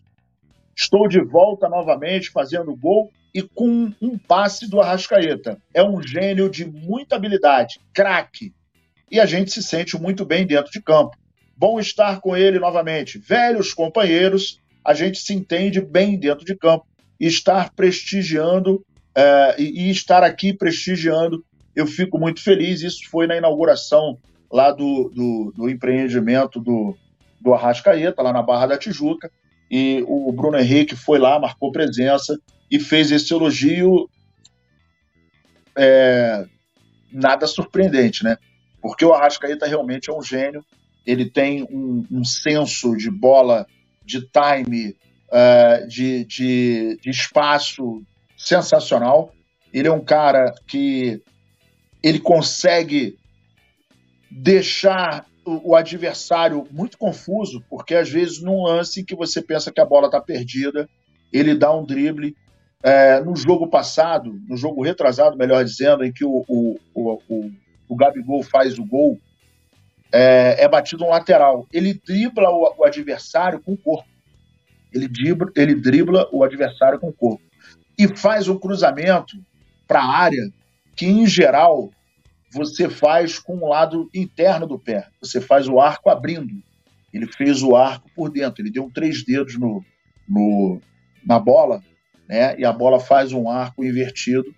Estou 0.74 1.08
de 1.08 1.20
volta 1.20 1.68
novamente 1.68 2.30
fazendo 2.30 2.74
gol 2.76 3.10
e 3.34 3.42
com 3.42 3.92
um 4.00 4.18
passe 4.18 4.68
do 4.68 4.80
Arrascaeta. 4.80 5.60
É 5.72 5.82
um 5.82 6.02
gênio 6.02 6.48
de 6.50 6.64
muita 6.64 7.16
habilidade, 7.16 7.78
craque. 7.92 8.52
E 9.10 9.20
a 9.20 9.26
gente 9.26 9.50
se 9.50 9.62
sente 9.62 9.96
muito 10.00 10.24
bem 10.24 10.46
dentro 10.46 10.72
de 10.72 10.80
campo. 10.80 11.16
Bom 11.56 11.78
estar 11.78 12.20
com 12.20 12.36
ele 12.36 12.58
novamente. 12.58 13.18
Velhos 13.18 13.72
companheiros, 13.72 14.60
a 14.84 14.92
gente 14.94 15.18
se 15.18 15.32
entende 15.32 15.80
bem 15.80 16.18
dentro 16.18 16.44
de 16.44 16.56
campo. 16.56 16.86
E 17.18 17.26
estar 17.26 17.72
prestigiando, 17.74 18.76
uh, 19.16 19.58
e, 19.58 19.86
e 19.86 19.90
estar 19.90 20.22
aqui 20.22 20.52
prestigiando, 20.52 21.44
eu 21.74 21.86
fico 21.86 22.18
muito 22.18 22.42
feliz. 22.42 22.82
Isso 22.82 23.08
foi 23.10 23.26
na 23.26 23.36
inauguração 23.36 24.18
lá 24.50 24.70
do, 24.70 25.10
do, 25.14 25.52
do 25.56 25.70
empreendimento 25.70 26.60
do, 26.60 26.96
do 27.40 27.54
Arrascaeta, 27.54 28.22
lá 28.22 28.32
na 28.32 28.42
Barra 28.42 28.66
da 28.66 28.78
Tijuca, 28.78 29.30
e 29.70 30.04
o 30.06 30.30
Bruno 30.32 30.58
Henrique 30.58 30.94
foi 30.94 31.18
lá, 31.18 31.38
marcou 31.38 31.72
presença 31.72 32.38
e 32.70 32.78
fez 32.78 33.10
esse 33.10 33.32
elogio 33.34 34.08
é, 35.76 36.46
nada 37.12 37.46
surpreendente, 37.46 38.22
né? 38.22 38.36
Porque 38.80 39.04
o 39.04 39.12
Arrascaeta 39.12 39.66
realmente 39.66 40.08
é 40.08 40.12
um 40.12 40.22
gênio, 40.22 40.64
ele 41.04 41.28
tem 41.28 41.64
um, 41.64 42.06
um 42.10 42.24
senso 42.24 42.96
de 42.96 43.10
bola, 43.10 43.66
de 44.04 44.20
time, 44.20 44.96
uh, 45.28 45.86
de, 45.88 46.24
de, 46.24 46.98
de 47.00 47.10
espaço 47.10 48.02
sensacional. 48.36 49.32
Ele 49.72 49.88
é 49.88 49.92
um 49.92 50.04
cara 50.04 50.54
que 50.66 51.20
ele 52.02 52.20
consegue 52.20 53.18
deixar 54.30 55.26
o, 55.44 55.70
o 55.70 55.76
adversário 55.76 56.66
muito 56.70 56.98
confuso, 56.98 57.62
porque 57.70 57.94
às 57.94 58.10
vezes 58.10 58.42
num 58.42 58.64
lance 58.64 59.04
que 59.04 59.14
você 59.14 59.40
pensa 59.40 59.72
que 59.72 59.80
a 59.80 59.84
bola 59.84 60.06
está 60.06 60.20
perdida, 60.20 60.88
ele 61.32 61.54
dá 61.54 61.74
um 61.74 61.84
drible. 61.84 62.36
É, 62.82 63.20
no 63.20 63.34
jogo 63.34 63.68
passado, 63.68 64.38
no 64.48 64.56
jogo 64.56 64.82
retrasado, 64.82 65.36
melhor 65.36 65.64
dizendo, 65.64 66.04
em 66.04 66.12
que 66.12 66.24
o, 66.24 66.44
o, 66.46 66.78
o, 66.94 67.50
o, 67.88 67.96
Gabigol 67.96 68.42
faz 68.42 68.78
o 68.78 68.84
gol, 68.84 69.18
é, 70.12 70.62
é, 70.62 70.68
batido 70.68 71.04
um 71.04 71.08
lateral. 71.08 71.66
Ele 71.72 71.94
dribla 71.94 72.48
o, 72.50 72.74
o 72.78 72.84
adversário 72.84 73.60
com 73.60 73.72
o 73.72 73.76
corpo. 73.76 74.08
Ele 74.92 75.08
dribla, 75.08 75.50
ele 75.56 75.74
dribla 75.74 76.28
o 76.30 76.44
adversário 76.44 77.00
com 77.00 77.08
o 77.08 77.12
corpo. 77.12 77.42
E 77.98 78.06
faz 78.06 78.46
um 78.46 78.58
cruzamento 78.58 79.36
para 79.88 80.00
a 80.00 80.16
área 80.18 80.48
que, 80.94 81.06
em 81.06 81.26
geral, 81.26 81.90
você 82.56 82.88
faz 82.88 83.38
com 83.38 83.58
o 83.58 83.68
lado 83.68 84.08
interno 84.14 84.66
do 84.66 84.78
pé. 84.78 85.06
Você 85.20 85.40
faz 85.40 85.68
o 85.68 85.78
arco 85.78 86.08
abrindo. 86.08 86.62
Ele 87.12 87.26
fez 87.26 87.62
o 87.62 87.76
arco 87.76 88.10
por 88.14 88.30
dentro. 88.30 88.62
Ele 88.62 88.70
deu 88.70 88.90
três 88.92 89.24
dedos 89.24 89.58
no, 89.58 89.84
no 90.28 90.80
na 91.24 91.38
bola, 91.38 91.82
né? 92.28 92.58
E 92.58 92.64
a 92.64 92.72
bola 92.72 92.98
faz 92.98 93.32
um 93.32 93.50
arco 93.50 93.84
invertido 93.84 94.54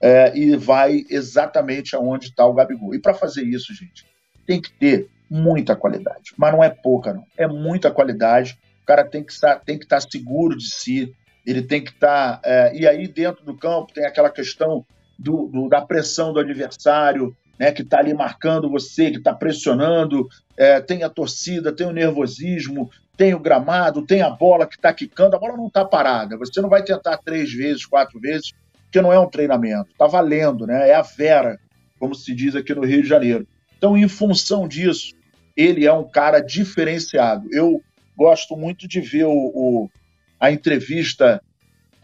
é, 0.00 0.36
e 0.36 0.56
vai 0.56 1.04
exatamente 1.10 1.94
aonde 1.94 2.26
está 2.26 2.46
o 2.46 2.54
Gabigol. 2.54 2.94
E 2.94 3.00
para 3.00 3.14
fazer 3.14 3.42
isso, 3.42 3.74
gente, 3.74 4.06
tem 4.46 4.60
que 4.60 4.72
ter 4.72 5.08
muita 5.28 5.76
qualidade. 5.76 6.32
Mas 6.36 6.52
não 6.52 6.62
é 6.62 6.70
pouca, 6.70 7.12
não. 7.12 7.26
É 7.36 7.46
muita 7.46 7.90
qualidade. 7.90 8.58
O 8.82 8.86
cara 8.86 9.04
tem 9.04 9.22
que 9.22 9.32
estar, 9.32 9.60
tem 9.60 9.78
que 9.78 9.84
estar 9.84 10.00
seguro 10.00 10.56
de 10.56 10.68
si. 10.68 11.14
Ele 11.46 11.62
tem 11.62 11.82
que 11.82 11.90
estar. 11.90 12.40
É, 12.44 12.74
e 12.74 12.86
aí, 12.86 13.06
dentro 13.08 13.44
do 13.44 13.56
campo, 13.56 13.92
tem 13.92 14.04
aquela 14.04 14.30
questão 14.30 14.84
do, 15.18 15.46
do, 15.46 15.68
da 15.68 15.80
pressão 15.80 16.32
do 16.32 16.40
adversário, 16.40 17.34
né, 17.58 17.72
que 17.72 17.82
está 17.82 17.98
ali 17.98 18.14
marcando 18.14 18.70
você, 18.70 19.10
que 19.10 19.18
está 19.18 19.34
pressionando, 19.34 20.28
é, 20.56 20.80
tem 20.80 21.02
a 21.02 21.08
torcida, 21.08 21.72
tem 21.72 21.86
o 21.86 21.92
nervosismo, 21.92 22.90
tem 23.16 23.34
o 23.34 23.38
gramado, 23.38 24.04
tem 24.04 24.22
a 24.22 24.30
bola 24.30 24.66
que 24.66 24.76
está 24.76 24.92
quicando, 24.92 25.36
a 25.36 25.38
bola 25.38 25.56
não 25.56 25.66
está 25.66 25.84
parada. 25.84 26.36
Você 26.38 26.60
não 26.60 26.68
vai 26.68 26.82
tentar 26.82 27.18
três 27.18 27.52
vezes, 27.52 27.86
quatro 27.86 28.18
vezes, 28.18 28.52
porque 28.84 29.00
não 29.00 29.12
é 29.12 29.18
um 29.18 29.28
treinamento, 29.28 29.90
está 29.90 30.06
valendo, 30.06 30.66
né? 30.66 30.88
É 30.88 30.94
a 30.94 31.02
vera, 31.02 31.58
como 31.98 32.14
se 32.14 32.34
diz 32.34 32.54
aqui 32.56 32.74
no 32.74 32.84
Rio 32.84 33.02
de 33.02 33.08
Janeiro. 33.08 33.46
Então, 33.78 33.96
em 33.96 34.08
função 34.08 34.66
disso, 34.66 35.14
ele 35.56 35.86
é 35.86 35.92
um 35.92 36.08
cara 36.08 36.40
diferenciado. 36.40 37.48
Eu 37.52 37.82
gosto 38.16 38.56
muito 38.56 38.86
de 38.86 39.00
ver 39.00 39.24
o, 39.24 39.30
o 39.32 39.90
a 40.38 40.50
entrevista 40.50 41.40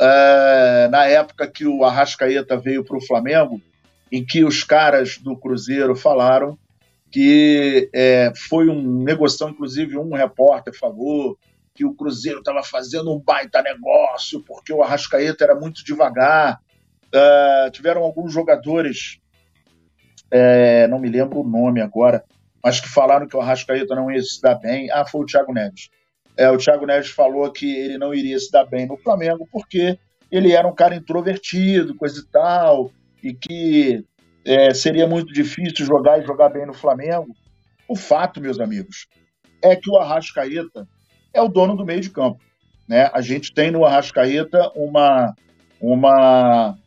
uh, 0.01 0.91
na 0.91 1.07
época 1.07 1.47
que 1.49 1.67
o 1.67 1.85
Arrascaeta 1.85 2.57
veio 2.57 2.85
para 2.85 2.97
o 2.97 3.05
Flamengo, 3.05 3.61
em 4.11 4.25
que 4.25 4.45
os 4.45 4.65
caras 4.65 5.19
do 5.19 5.37
Cruzeiro 5.37 5.95
falaram 5.95 6.59
que 7.11 7.89
é, 7.95 8.33
foi 8.49 8.69
um 8.69 9.03
negociação, 9.03 9.51
inclusive 9.51 9.97
um 9.97 10.15
repórter 10.15 10.77
falou 10.79 11.39
que 11.75 11.85
o 11.85 11.95
Cruzeiro 11.95 12.41
estava 12.41 12.63
fazendo 12.63 13.15
um 13.15 13.21
baita 13.21 13.63
negócio 13.63 14.43
porque 14.43 14.73
o 14.73 14.83
Arrascaeta 14.83 15.45
era 15.45 15.55
muito 15.55 15.85
devagar. 15.85 16.61
Uh, 17.07 17.71
tiveram 17.71 18.03
alguns 18.03 18.33
jogadores, 18.33 19.21
é, 20.31 20.87
não 20.89 20.99
me 20.99 21.09
lembro 21.09 21.41
o 21.41 21.49
nome 21.49 21.81
agora, 21.81 22.23
mas 22.63 22.81
que 22.81 22.89
falaram 22.89 23.27
que 23.27 23.37
o 23.37 23.41
Arrascaeta 23.41 23.95
não 23.95 24.11
ia 24.11 24.21
se 24.21 24.43
dar 24.43 24.57
bem. 24.57 24.91
Ah, 24.91 25.07
foi 25.07 25.23
o 25.23 25.25
Thiago 25.25 25.53
Neves. 25.53 25.89
É, 26.37 26.51
o 26.51 26.59
Thiago 26.59 26.85
Neves 26.85 27.11
falou 27.11 27.51
que 27.51 27.75
ele 27.75 27.97
não 27.97 28.13
iria 28.13 28.39
se 28.39 28.51
dar 28.51 28.65
bem 28.65 28.87
no 28.87 28.97
Flamengo 28.97 29.49
porque 29.51 29.99
ele 30.31 30.53
era 30.53 30.69
um 30.69 30.75
cara 30.75 30.95
introvertido, 30.95 31.95
coisa 31.95 32.21
e 32.21 32.27
tal, 32.27 32.93
e 33.23 33.35
que 33.35 34.05
é, 34.45 34.73
seria 34.73 35.07
muito 35.07 35.33
difícil 35.33 35.85
jogar 35.85 36.21
e 36.21 36.27
jogar 36.27 36.49
bem 36.49 36.67
no 36.67 36.75
Flamengo. 36.75 37.35
O 37.89 37.97
fato, 37.97 38.41
meus 38.41 38.61
amigos, 38.61 39.07
é 39.63 39.75
que 39.75 39.91
o 39.91 39.97
Arrascaeta 39.97 40.87
é 41.33 41.41
o 41.43 41.49
dono 41.49 41.77
do 41.77 41.85
meio 41.85 42.01
de 42.01 42.11
campo. 42.11 42.41
Né? 42.87 43.11
A 43.13 43.21
gente 43.21 43.53
tem 43.53 43.71
no 43.71 43.85
Arrascaeta 43.85 44.71
uma, 44.75 45.35
uma, 45.81 46.79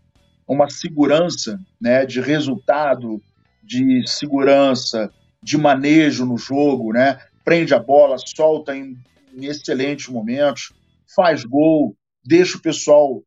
uma 0.48 0.70
segurança 0.70 1.60
né, 1.80 2.06
de 2.06 2.20
resultado, 2.20 3.22
de 3.64 4.04
segurança, 4.08 5.12
de 5.44 5.58
manejo 5.58 6.26
no 6.26 6.38
jogo, 6.38 6.94
né? 6.94 7.20
prende 7.44 7.74
a 7.74 7.80
bola, 7.80 8.18
solta 8.18 8.76
em, 8.76 8.98
em 9.34 9.46
excelentes 9.46 10.08
momentos, 10.08 10.74
faz 11.16 11.44
gol, 11.44 11.96
deixa 12.24 12.58
o 12.58 12.62
pessoal 12.62 13.22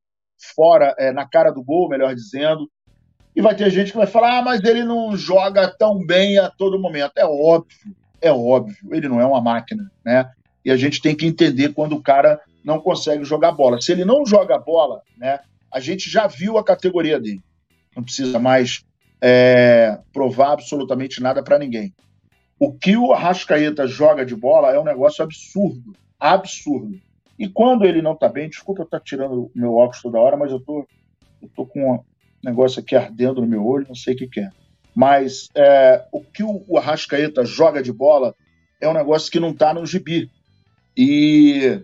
fora, 0.54 0.94
é, 0.98 1.12
na 1.12 1.26
cara 1.26 1.50
do 1.50 1.62
gol, 1.62 1.88
melhor 1.88 2.14
dizendo. 2.14 2.70
E 3.34 3.42
vai 3.42 3.54
ter 3.54 3.70
gente 3.70 3.90
que 3.90 3.96
vai 3.96 4.06
falar, 4.06 4.38
ah, 4.38 4.42
mas 4.42 4.62
ele 4.62 4.84
não 4.84 5.16
joga 5.16 5.68
tão 5.68 6.04
bem 6.04 6.38
a 6.38 6.48
todo 6.48 6.78
momento. 6.78 7.12
É 7.16 7.24
óbvio, 7.24 7.94
é 8.20 8.30
óbvio, 8.30 8.94
ele 8.94 9.08
não 9.08 9.20
é 9.20 9.26
uma 9.26 9.40
máquina, 9.40 9.90
né? 10.04 10.30
E 10.64 10.70
a 10.70 10.76
gente 10.76 11.02
tem 11.02 11.14
que 11.14 11.26
entender 11.26 11.74
quando 11.74 11.94
o 11.94 12.02
cara 12.02 12.40
não 12.64 12.80
consegue 12.80 13.24
jogar 13.24 13.52
bola. 13.52 13.80
Se 13.80 13.92
ele 13.92 14.04
não 14.04 14.24
joga 14.24 14.58
bola, 14.58 15.02
né? 15.16 15.40
A 15.70 15.80
gente 15.80 16.08
já 16.08 16.26
viu 16.26 16.56
a 16.56 16.64
categoria 16.64 17.20
dele. 17.20 17.42
Não 17.94 18.02
precisa 18.02 18.38
mais 18.38 18.84
é, 19.20 19.98
provar 20.12 20.52
absolutamente 20.52 21.20
nada 21.20 21.42
para 21.42 21.58
ninguém. 21.58 21.92
O 22.58 22.72
que 22.72 22.96
o 22.96 23.12
Arrascaeta 23.12 23.86
joga 23.86 24.24
de 24.24 24.34
bola 24.34 24.70
é 24.72 24.78
um 24.78 24.84
negócio 24.84 25.24
absurdo, 25.24 25.92
absurdo. 26.18 26.98
E 27.38 27.48
quando 27.48 27.84
ele 27.84 28.00
não 28.00 28.14
tá 28.14 28.28
bem, 28.28 28.48
desculpa 28.48 28.82
eu 28.82 28.84
estar 28.84 29.00
tá 29.00 29.04
tirando 29.04 29.44
o 29.44 29.50
meu 29.54 29.74
óculos 29.74 30.00
toda 30.00 30.20
hora, 30.20 30.36
mas 30.36 30.52
eu 30.52 30.60
tô, 30.60 30.86
eu 31.42 31.50
tô 31.54 31.66
com 31.66 32.04
negócio 32.44 32.80
aqui 32.80 32.94
ardendo 32.94 33.40
no 33.40 33.46
meu 33.46 33.64
olho, 33.66 33.86
não 33.88 33.94
sei 33.94 34.14
o 34.14 34.16
que, 34.16 34.26
que 34.26 34.40
é. 34.40 34.50
Mas 34.94 35.48
é, 35.56 36.04
o 36.12 36.20
que 36.20 36.42
o 36.44 36.78
Arrascaeta 36.78 37.44
joga 37.44 37.82
de 37.82 37.92
bola 37.92 38.34
é 38.80 38.88
um 38.88 38.94
negócio 38.94 39.30
que 39.30 39.40
não 39.40 39.52
tá 39.52 39.74
no 39.74 39.84
gibi. 39.84 40.30
E 40.96 41.80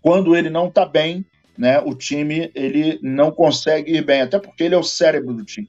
quando 0.00 0.36
ele 0.36 0.48
não 0.48 0.70
tá 0.70 0.86
bem, 0.86 1.24
né, 1.56 1.80
o 1.80 1.94
time 1.94 2.52
ele 2.54 3.00
não 3.02 3.32
consegue 3.32 3.96
ir 3.96 4.04
bem, 4.04 4.20
até 4.20 4.38
porque 4.38 4.62
ele 4.62 4.74
é 4.74 4.78
o 4.78 4.84
cérebro 4.84 5.34
do 5.34 5.44
time. 5.44 5.68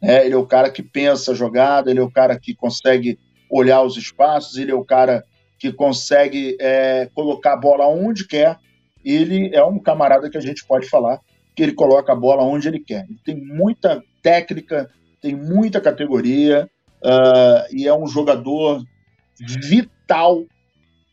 É, 0.00 0.24
ele 0.24 0.34
é 0.34 0.38
o 0.38 0.46
cara 0.46 0.70
que 0.70 0.82
pensa 0.82 1.32
a 1.32 1.34
jogada, 1.34 1.90
ele 1.90 1.98
é 1.98 2.02
o 2.02 2.10
cara 2.10 2.38
que 2.38 2.54
consegue 2.54 3.18
olhar 3.50 3.82
os 3.82 3.96
espaços, 3.96 4.56
ele 4.56 4.70
é 4.70 4.74
o 4.74 4.84
cara 4.84 5.24
que 5.58 5.72
consegue 5.72 6.56
é, 6.60 7.08
colocar 7.14 7.54
a 7.54 7.56
bola 7.56 7.88
onde 7.88 8.26
quer. 8.26 8.58
Ele 9.04 9.54
é 9.54 9.64
um 9.64 9.78
camarada 9.78 10.28
que 10.30 10.36
a 10.36 10.40
gente 10.40 10.64
pode 10.66 10.88
falar 10.88 11.20
que 11.56 11.62
ele 11.62 11.72
coloca 11.72 12.12
a 12.12 12.16
bola 12.16 12.44
onde 12.44 12.68
ele 12.68 12.78
quer. 12.78 13.06
Ele 13.08 13.18
tem 13.24 13.42
muita 13.42 14.04
técnica, 14.22 14.90
tem 15.22 15.34
muita 15.34 15.80
categoria 15.80 16.68
uh, 17.02 17.74
e 17.74 17.88
é 17.88 17.94
um 17.96 18.06
jogador 18.06 18.84
vital, 19.40 20.44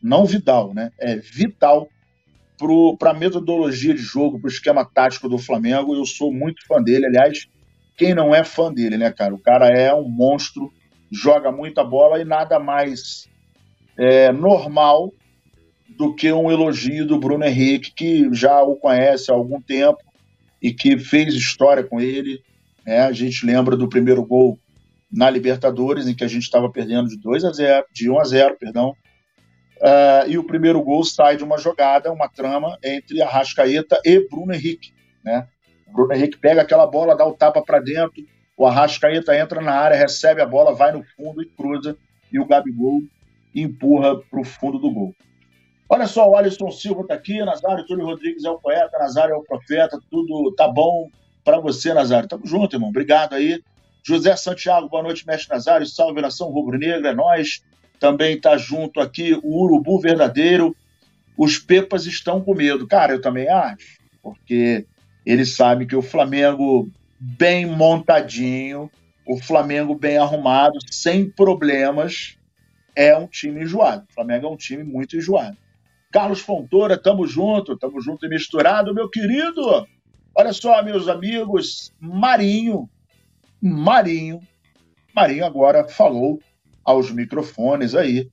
não 0.02 0.26
Vidal, 0.26 0.74
né? 0.74 0.90
É 1.00 1.16
vital 1.16 1.88
para 2.98 3.10
a 3.10 3.14
metodologia 3.14 3.94
de 3.94 4.02
jogo, 4.02 4.38
para 4.38 4.48
o 4.48 4.52
esquema 4.52 4.84
tático 4.84 5.28
do 5.30 5.38
Flamengo. 5.38 5.96
Eu 5.96 6.04
sou 6.04 6.32
muito 6.32 6.64
fã 6.66 6.80
dele. 6.80 7.06
Aliás, 7.06 7.46
quem 7.96 8.14
não 8.14 8.34
é 8.34 8.44
fã 8.44 8.72
dele, 8.72 8.98
né, 8.98 9.10
cara? 9.10 9.34
O 9.34 9.38
cara 9.38 9.68
é 9.68 9.94
um 9.94 10.08
monstro, 10.08 10.70
joga 11.10 11.50
muita 11.50 11.82
bola 11.82 12.20
e 12.20 12.24
nada 12.24 12.58
mais 12.58 13.28
é, 13.98 14.30
normal 14.30 15.10
do 15.96 16.14
que 16.14 16.30
um 16.32 16.50
elogio 16.50 17.06
do 17.06 17.18
Bruno 17.18 17.44
Henrique, 17.44 17.92
que 17.92 18.28
já 18.32 18.62
o 18.62 18.76
conhece 18.76 19.30
há 19.30 19.34
algum 19.34 19.60
tempo 19.60 19.98
e 20.64 20.72
que 20.72 20.98
fez 20.98 21.34
história 21.34 21.84
com 21.84 22.00
ele. 22.00 22.42
Né? 22.86 23.00
A 23.00 23.12
gente 23.12 23.44
lembra 23.44 23.76
do 23.76 23.86
primeiro 23.86 24.24
gol 24.24 24.58
na 25.12 25.28
Libertadores, 25.28 26.08
em 26.08 26.14
que 26.14 26.24
a 26.24 26.26
gente 26.26 26.44
estava 26.44 26.72
perdendo 26.72 27.06
de 27.10 27.18
2 27.18 27.44
a 27.44 27.52
0, 27.52 27.84
de 27.92 28.08
1 28.08 28.18
a 28.18 28.24
0, 28.24 28.56
perdão. 28.58 28.96
Uh, 29.76 30.26
e 30.26 30.38
o 30.38 30.44
primeiro 30.44 30.82
gol 30.82 31.04
sai 31.04 31.36
de 31.36 31.44
uma 31.44 31.58
jogada, 31.58 32.10
uma 32.10 32.30
trama 32.30 32.78
entre 32.82 33.20
Arrascaeta 33.20 34.00
e 34.06 34.26
Bruno 34.26 34.54
Henrique. 34.54 34.94
Né? 35.22 35.46
O 35.86 35.92
Bruno 35.92 36.14
Henrique 36.14 36.38
pega 36.38 36.62
aquela 36.62 36.86
bola, 36.86 37.14
dá 37.14 37.26
o 37.26 37.34
tapa 37.34 37.62
para 37.62 37.78
dentro, 37.80 38.24
o 38.56 38.66
Arrascaeta 38.66 39.36
entra 39.36 39.60
na 39.60 39.72
área, 39.72 39.98
recebe 39.98 40.40
a 40.40 40.46
bola, 40.46 40.74
vai 40.74 40.92
no 40.92 41.04
fundo 41.14 41.42
e 41.42 41.46
cruza, 41.46 41.94
e 42.32 42.40
o 42.40 42.46
Gabigol 42.46 43.02
empurra 43.54 44.18
para 44.18 44.40
o 44.40 44.44
fundo 44.44 44.78
do 44.78 44.90
gol. 44.90 45.14
Olha 45.88 46.06
só, 46.06 46.28
o 46.28 46.36
Alisson 46.36 46.70
Silva 46.70 47.02
está 47.02 47.14
aqui, 47.14 47.44
Nazário 47.44 47.84
Túlio 47.86 48.06
Rodrigues 48.06 48.44
é 48.44 48.50
o 48.50 48.58
poeta, 48.58 48.98
Nazário 48.98 49.34
é 49.34 49.36
o 49.36 49.42
profeta, 49.42 49.98
tudo 50.10 50.52
tá 50.56 50.66
bom 50.66 51.10
para 51.44 51.60
você, 51.60 51.92
Nazário. 51.92 52.28
Tamo 52.28 52.46
junto, 52.46 52.74
irmão. 52.74 52.88
Obrigado 52.88 53.34
aí. 53.34 53.62
José 54.02 54.34
Santiago, 54.36 54.88
boa 54.88 55.02
noite, 55.02 55.26
mestre 55.26 55.54
Nazário. 55.54 55.86
Salve 55.86 56.20
nação 56.20 56.48
rubro-negra, 56.48 57.10
é 57.10 57.14
nós. 57.14 57.62
Também 58.00 58.40
tá 58.40 58.56
junto 58.56 58.98
aqui 58.98 59.38
o 59.42 59.62
Urubu 59.62 60.00
Verdadeiro. 60.00 60.74
Os 61.36 61.58
Pepas 61.58 62.06
estão 62.06 62.40
com 62.40 62.54
medo. 62.54 62.86
Cara, 62.86 63.12
eu 63.12 63.20
também 63.20 63.48
acho, 63.48 63.98
porque 64.22 64.86
eles 65.24 65.54
sabem 65.54 65.86
que 65.86 65.96
o 65.96 66.02
Flamengo 66.02 66.90
bem 67.18 67.66
montadinho, 67.66 68.90
o 69.26 69.38
Flamengo 69.38 69.94
bem 69.94 70.18
arrumado, 70.18 70.78
sem 70.90 71.28
problemas, 71.28 72.36
é 72.94 73.16
um 73.16 73.26
time 73.26 73.62
enjoado. 73.62 74.06
O 74.10 74.14
Flamengo 74.14 74.46
é 74.46 74.50
um 74.50 74.56
time 74.56 74.84
muito 74.84 75.16
enjoado. 75.16 75.56
Carlos 76.14 76.38
Fontoura, 76.38 76.96
tamo 76.96 77.26
junto, 77.26 77.76
tamo 77.76 78.00
junto 78.00 78.24
e 78.24 78.28
misturado, 78.28 78.94
meu 78.94 79.10
querido. 79.10 79.84
Olha 80.32 80.52
só, 80.52 80.80
meus 80.80 81.08
amigos, 81.08 81.92
Marinho, 81.98 82.88
Marinho, 83.60 84.38
Marinho 85.12 85.44
agora 85.44 85.88
falou 85.88 86.40
aos 86.84 87.10
microfones 87.10 87.96
aí, 87.96 88.30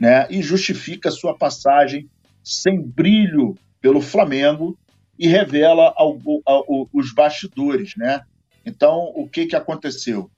né, 0.00 0.26
e 0.30 0.40
justifica 0.40 1.10
sua 1.10 1.36
passagem 1.36 2.08
sem 2.42 2.80
brilho 2.80 3.54
pelo 3.82 4.00
Flamengo 4.00 4.74
e 5.18 5.28
revela 5.28 5.92
ao, 5.98 6.18
ao, 6.46 6.88
os 6.90 7.12
bastidores, 7.12 7.92
né? 7.98 8.22
Então, 8.64 9.12
o 9.14 9.28
que 9.28 9.44
que 9.44 9.54
aconteceu? 9.54 10.30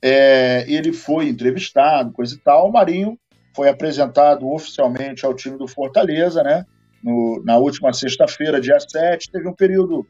É, 0.00 0.64
ele 0.72 0.90
foi 0.94 1.28
entrevistado, 1.28 2.12
coisa 2.12 2.34
e 2.34 2.38
tal. 2.38 2.70
O 2.70 2.72
Marinho 2.72 3.18
foi 3.54 3.68
apresentado 3.68 4.48
oficialmente 4.50 5.24
ao 5.24 5.34
time 5.34 5.56
do 5.56 5.66
Fortaleza, 5.66 6.42
né? 6.42 6.64
No, 7.02 7.42
na 7.44 7.56
última 7.58 7.92
sexta-feira, 7.92 8.60
dia 8.60 8.78
7, 8.80 9.30
teve 9.30 9.48
um 9.48 9.54
período 9.54 10.06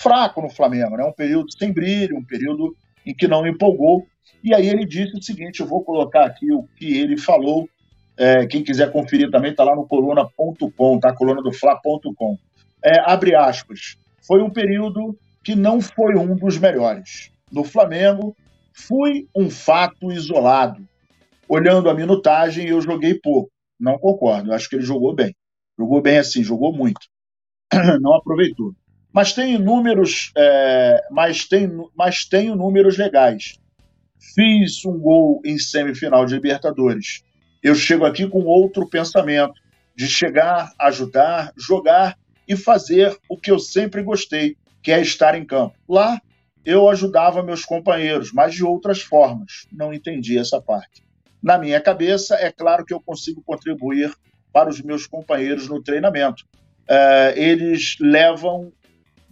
fraco 0.00 0.40
no 0.40 0.48
Flamengo, 0.48 0.96
né? 0.96 1.04
Um 1.04 1.12
período 1.12 1.52
sem 1.52 1.72
brilho, 1.72 2.16
um 2.16 2.24
período 2.24 2.74
em 3.04 3.14
que 3.14 3.28
não 3.28 3.46
empolgou. 3.46 4.06
E 4.42 4.54
aí 4.54 4.68
ele 4.68 4.84
disse 4.84 5.16
o 5.16 5.22
seguinte: 5.22 5.60
eu 5.60 5.66
vou 5.66 5.82
colocar 5.84 6.24
aqui 6.24 6.52
o 6.52 6.64
que 6.76 6.98
ele 6.98 7.18
falou. 7.18 7.68
É, 8.16 8.46
quem 8.46 8.64
quiser 8.64 8.90
conferir 8.90 9.30
também 9.30 9.52
está 9.52 9.62
lá 9.62 9.76
no 9.76 9.86
coluna.com, 9.86 10.98
tá? 10.98 11.12
Coluna 11.12 11.42
do 11.42 11.52
Fla.com. 11.52 12.36
É, 12.84 12.98
abre 13.00 13.34
aspas. 13.34 13.96
Foi 14.26 14.42
um 14.42 14.50
período 14.50 15.16
que 15.44 15.54
não 15.54 15.80
foi 15.80 16.16
um 16.16 16.34
dos 16.34 16.58
melhores. 16.58 17.30
No 17.52 17.62
Flamengo, 17.62 18.34
Fui 18.78 19.28
um 19.34 19.50
fato 19.50 20.12
isolado. 20.12 20.86
Olhando 21.48 21.88
a 21.88 21.94
minutagem, 21.94 22.68
eu 22.68 22.80
joguei 22.80 23.14
pouco. 23.14 23.50
Não 23.78 23.98
concordo. 23.98 24.50
Eu 24.50 24.54
acho 24.54 24.68
que 24.68 24.76
ele 24.76 24.84
jogou 24.84 25.14
bem. 25.14 25.34
Jogou 25.78 26.02
bem 26.02 26.18
assim, 26.18 26.42
jogou 26.42 26.72
muito. 26.72 27.00
Não 28.00 28.14
aproveitou. 28.14 28.74
Mas 29.12 29.32
tem 29.32 29.58
números, 29.58 30.32
é, 30.36 31.00
mas, 31.10 31.46
tem, 31.46 31.70
mas 31.96 32.24
tenho 32.24 32.54
números 32.54 32.98
legais. 32.98 33.58
Fiz 34.34 34.84
um 34.84 34.98
gol 34.98 35.40
em 35.44 35.58
semifinal 35.58 36.26
de 36.26 36.34
Libertadores. 36.34 37.22
Eu 37.62 37.74
chego 37.74 38.04
aqui 38.04 38.28
com 38.28 38.44
outro 38.44 38.88
pensamento 38.88 39.54
de 39.96 40.06
chegar, 40.06 40.72
ajudar, 40.78 41.52
jogar 41.56 42.18
e 42.46 42.56
fazer 42.56 43.16
o 43.28 43.36
que 43.36 43.50
eu 43.50 43.58
sempre 43.58 44.02
gostei, 44.02 44.56
que 44.82 44.92
é 44.92 45.00
estar 45.00 45.34
em 45.34 45.44
campo. 45.44 45.74
Lá 45.88 46.20
eu 46.64 46.88
ajudava 46.88 47.42
meus 47.42 47.64
companheiros, 47.64 48.32
mas 48.32 48.54
de 48.54 48.64
outras 48.64 49.00
formas. 49.00 49.66
Não 49.72 49.92
entendi 49.92 50.38
essa 50.38 50.60
parte. 50.60 51.07
Na 51.42 51.58
minha 51.58 51.80
cabeça, 51.80 52.34
é 52.36 52.50
claro 52.50 52.84
que 52.84 52.92
eu 52.92 53.00
consigo 53.00 53.42
contribuir 53.42 54.12
para 54.52 54.68
os 54.68 54.80
meus 54.80 55.06
companheiros 55.06 55.68
no 55.68 55.82
treinamento. 55.82 56.44
É, 56.88 57.34
eles 57.36 57.96
levam 58.00 58.72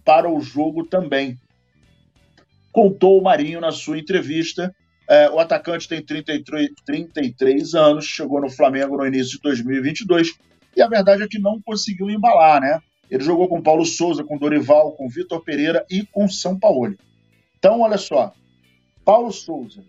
para 0.05 0.31
o 0.31 0.41
jogo 0.41 0.85
também. 0.85 1.37
Contou 2.71 3.19
o 3.19 3.23
Marinho 3.23 3.61
na 3.61 3.73
sua 3.73 3.99
entrevista. 3.99 4.75
É, 5.09 5.31
o 5.31 5.39
atacante 5.39 5.89
tem 5.89 6.05
33, 6.05 6.71
33 6.85 7.75
anos, 7.75 8.05
chegou 8.05 8.41
no 8.41 8.51
Flamengo 8.51 8.97
no 8.97 9.07
início 9.07 9.37
de 9.37 9.43
2022 9.43 10.35
e 10.77 10.83
a 10.83 10.89
verdade 10.89 11.23
é 11.23 11.29
que 11.29 11.39
não 11.39 11.61
conseguiu 11.63 12.11
embalar, 12.11 12.61
né? 12.61 12.81
Ele 13.11 13.25
jogou 13.25 13.49
com 13.49 13.63
Paulo 13.63 13.85
Souza, 13.87 14.23
com 14.23 14.37
Dorival, 14.37 14.93
com 14.93 15.09
Vitor 15.09 15.43
Pereira 15.43 15.87
e 15.91 16.05
com 16.05 16.29
São 16.29 16.59
Paulo. 16.59 16.95
Então, 17.59 17.81
olha 17.81 17.97
só, 17.97 18.33
Paulo 19.05 19.33
Souza. 19.33 19.83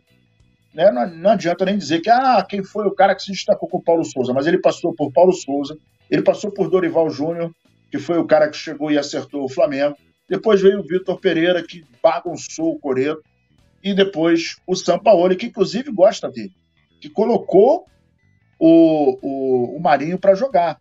Né? 0.73 0.91
Não, 0.91 1.07
não, 1.07 1.31
adianta 1.31 1.65
nem 1.65 1.77
dizer 1.77 2.01
que 2.01 2.09
ah, 2.09 2.45
quem 2.47 2.63
foi 2.63 2.85
o 2.85 2.93
cara 2.93 3.15
que 3.15 3.23
se 3.23 3.31
destacou 3.31 3.67
com 3.67 3.77
o 3.77 3.83
Paulo 3.83 4.05
Souza, 4.05 4.33
mas 4.33 4.47
ele 4.47 4.59
passou 4.59 4.93
por 4.93 5.11
Paulo 5.11 5.33
Souza, 5.33 5.77
Ele 6.09 6.21
passou 6.21 6.51
por 6.51 6.69
Dorival 6.69 7.09
Júnior, 7.09 7.51
que 7.91 7.97
foi 7.97 8.17
o 8.17 8.25
cara 8.25 8.49
que 8.49 8.57
chegou 8.57 8.91
e 8.91 8.97
acertou 8.97 9.43
o 9.43 9.49
Flamengo. 9.49 9.95
Depois 10.29 10.61
veio 10.61 10.79
o 10.79 10.83
Vitor 10.83 11.19
Pereira, 11.19 11.63
que 11.63 11.85
bagunçou 12.01 12.73
o 12.73 12.79
Coreto. 12.79 13.21
E 13.83 13.93
depois 13.93 14.57
o 14.65 14.75
Sampaoli, 14.75 15.35
que 15.35 15.45
inclusive 15.45 15.91
gosta 15.91 16.29
dele, 16.29 16.51
que 16.99 17.09
colocou 17.09 17.85
o, 18.59 19.17
o, 19.21 19.77
o 19.77 19.79
Marinho 19.79 20.17
para 20.17 20.35
jogar. 20.35 20.79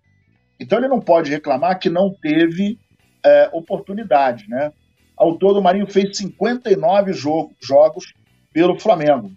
Então 0.58 0.78
ele 0.78 0.88
não 0.88 1.00
pode 1.00 1.30
reclamar 1.30 1.78
que 1.78 1.90
não 1.90 2.12
teve 2.12 2.78
é, 3.24 3.50
oportunidade, 3.52 4.48
né? 4.48 4.72
Ao 5.16 5.36
todo, 5.36 5.58
o 5.58 5.62
Marinho 5.62 5.86
fez 5.86 6.16
59 6.16 7.12
jogo, 7.12 7.54
jogos 7.60 8.12
pelo 8.52 8.78
Flamengo. 8.78 9.30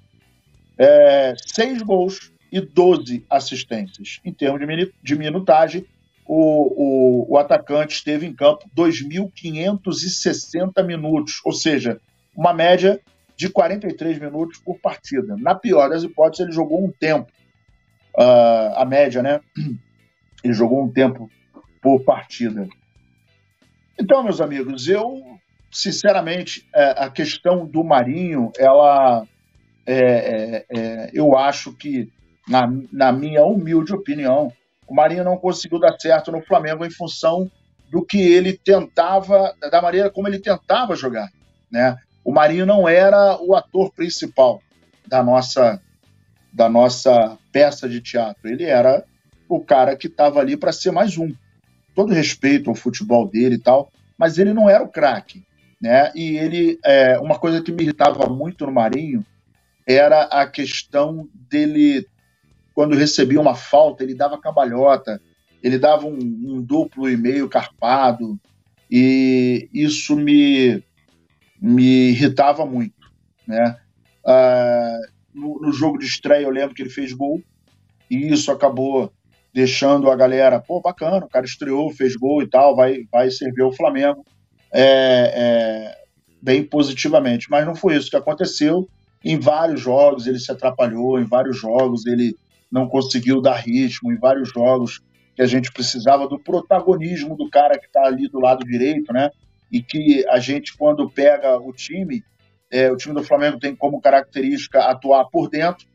É, 0.80 1.36
seis 1.46 1.82
gols 1.82 2.32
e 2.52 2.60
12 2.62 3.26
assistências. 3.30 4.20
Em 4.24 4.34
termos 4.34 4.62
de, 5.04 5.16
minutagem, 5.16 5.86
o, 6.26 7.26
o, 7.26 7.34
o 7.34 7.38
atacante 7.38 7.96
esteve 7.96 8.26
em 8.26 8.34
campo 8.34 8.70
2.560 8.76 10.84
minutos, 10.86 11.42
ou 11.44 11.52
seja, 11.52 12.00
uma 12.36 12.54
média 12.54 13.02
de 13.36 13.50
43 13.50 14.20
minutos 14.20 14.60
por 14.60 14.80
partida. 14.80 15.36
Na 15.38 15.56
pior 15.56 15.90
das 15.90 16.04
hipóteses, 16.04 16.46
ele 16.46 16.54
jogou 16.54 16.84
um 16.84 16.92
tempo, 16.92 17.32
uh, 18.18 18.76
a 18.76 18.86
média, 18.86 19.22
né? 19.22 19.42
Ele 20.42 20.54
jogou 20.54 20.82
um 20.82 20.90
tempo 20.90 21.30
por 21.82 22.02
partida. 22.06 22.66
Então, 24.00 24.24
meus 24.24 24.40
amigos, 24.40 24.88
eu, 24.88 25.22
sinceramente, 25.70 26.66
é, 26.74 26.96
a 26.98 27.10
questão 27.10 27.66
do 27.66 27.84
Marinho, 27.84 28.50
ela, 28.58 29.28
é, 29.92 29.96
é, 29.96 30.66
é, 30.70 31.10
eu 31.14 31.36
acho 31.36 31.74
que, 31.74 32.12
na, 32.48 32.72
na 32.92 33.12
minha 33.12 33.44
humilde 33.44 33.92
opinião, 33.92 34.54
o 34.88 34.94
Marinho 34.94 35.24
não 35.24 35.36
conseguiu 35.36 35.80
dar 35.80 35.98
certo 36.00 36.32
no 36.32 36.44
Flamengo 36.44 36.86
em 36.86 36.92
função 36.92 37.50
do 37.90 38.06
que 38.06 38.20
ele 38.22 38.56
tentava, 38.56 39.56
da 39.60 39.82
maneira 39.82 40.12
como 40.12 40.28
ele 40.28 40.38
tentava 40.38 40.96
jogar, 40.96 41.32
né? 41.72 41.98
O 42.24 42.32
Marinho 42.32 42.68
não 42.68 42.88
era 42.88 43.42
o 43.42 43.56
ator 43.56 43.92
principal 43.92 44.62
da 45.08 45.24
nossa 45.24 45.82
da 46.52 46.68
nossa 46.68 47.38
peça 47.52 47.88
de 47.88 48.02
teatro. 48.02 48.50
Ele 48.50 48.66
era 48.66 49.04
o 49.48 49.60
cara 49.60 49.96
que 49.96 50.08
estava 50.08 50.40
ali 50.40 50.58
para 50.58 50.72
ser 50.72 50.92
mais 50.92 51.18
um. 51.18 51.34
Todo 51.96 52.14
respeito 52.14 52.70
ao 52.70 52.76
futebol 52.76 53.28
dele 53.28 53.56
e 53.56 53.60
tal, 53.60 53.92
mas 54.18 54.38
ele 54.38 54.54
não 54.54 54.70
era 54.70 54.84
o 54.84 54.90
craque, 54.90 55.44
né? 55.82 56.12
E 56.16 56.38
ele, 56.38 56.80
é, 56.84 57.20
uma 57.20 57.40
coisa 57.40 57.62
que 57.62 57.72
me 57.72 57.84
irritava 57.84 58.28
muito 58.28 58.66
no 58.66 58.72
Marinho 58.72 59.26
era 59.96 60.24
a 60.24 60.46
questão 60.46 61.28
dele 61.34 62.06
quando 62.76 62.96
recebia 62.96 63.42
uma 63.42 63.56
falta, 63.56 64.04
ele 64.04 64.14
dava 64.14 64.40
cabalhota, 64.40 65.22
ele 65.62 65.78
dava 65.78 66.06
um, 66.06 66.18
um 66.18 66.62
duplo 66.62 67.10
e 67.10 67.18
meio 67.18 67.50
carpado, 67.50 68.40
e 68.90 69.68
isso 69.74 70.16
me, 70.16 70.82
me 71.62 72.12
irritava 72.12 72.66
muito. 72.66 72.94
Né? 73.46 73.76
Ah, 74.26 74.98
no, 75.34 75.60
no, 75.60 75.74
jogo 75.74 75.98
de 75.98 76.06
estreia, 76.06 76.44
eu 76.44 76.52
lembro 76.52 76.74
que 76.74 76.82
ele 76.82 76.90
fez 76.90 77.12
gol, 77.12 77.42
e 78.10 78.32
isso 78.32 78.52
acabou 78.52 79.12
deixando 79.54 80.10
a 80.10 80.16
galera, 80.16 80.62
pô, 80.62 80.80
bacana, 80.80 81.26
o 81.26 81.30
cara 81.30 81.46
estreou, 81.46 81.92
fez 81.92 82.16
gol 82.16 82.42
e 82.42 82.48
tal, 82.48 82.76
vai, 82.76 83.04
vai 83.12 83.30
servir 83.30 83.64
o 83.64 83.74
Flamengo 83.74 84.24
é, 84.72 85.34
é, 85.36 85.98
bem 86.42 86.64
positivamente. 86.64 87.50
Mas 87.50 87.66
não 87.66 87.76
foi 87.76 87.96
isso 87.98 88.10
que 88.10 88.16
aconteceu. 88.16 88.88
Em 89.24 89.40
vários 89.40 89.82
jogos 89.82 90.28
ele 90.28 90.40
se 90.40 90.52
atrapalhou, 90.52 91.20
em 91.20 91.26
vários 91.26 91.58
jogos 91.58 92.06
ele 92.06 92.36
não 92.72 92.88
conseguiu 92.88 93.42
dar 93.42 93.58
ritmo 93.58 94.12
em 94.12 94.18
vários 94.18 94.50
jogos 94.50 95.02
que 95.36 95.42
a 95.42 95.48
gente 95.48 95.72
precisava 95.72 96.28
do 96.28 96.38
protagonismo 96.38 97.36
do 97.36 97.50
cara 97.50 97.78
que 97.80 97.88
está 97.88 98.06
ali 98.06 98.28
do 98.28 98.40
lado 98.40 98.66
direito, 98.66 99.12
né? 99.14 99.30
E 99.72 99.82
que 99.82 100.26
a 100.28 100.40
gente, 100.40 100.76
quando 100.78 101.10
pega 101.10 101.58
o 101.58 101.72
time, 101.72 102.24
é, 102.72 102.92
o 102.92 102.98
time 102.98 103.16
do 103.16 103.24
Flamengo 103.24 103.60
tem 103.60 103.76
como 103.76 104.02
característica 104.02 104.80
atuar 104.80 105.26
por 105.30 105.50
dentro, 105.50 105.88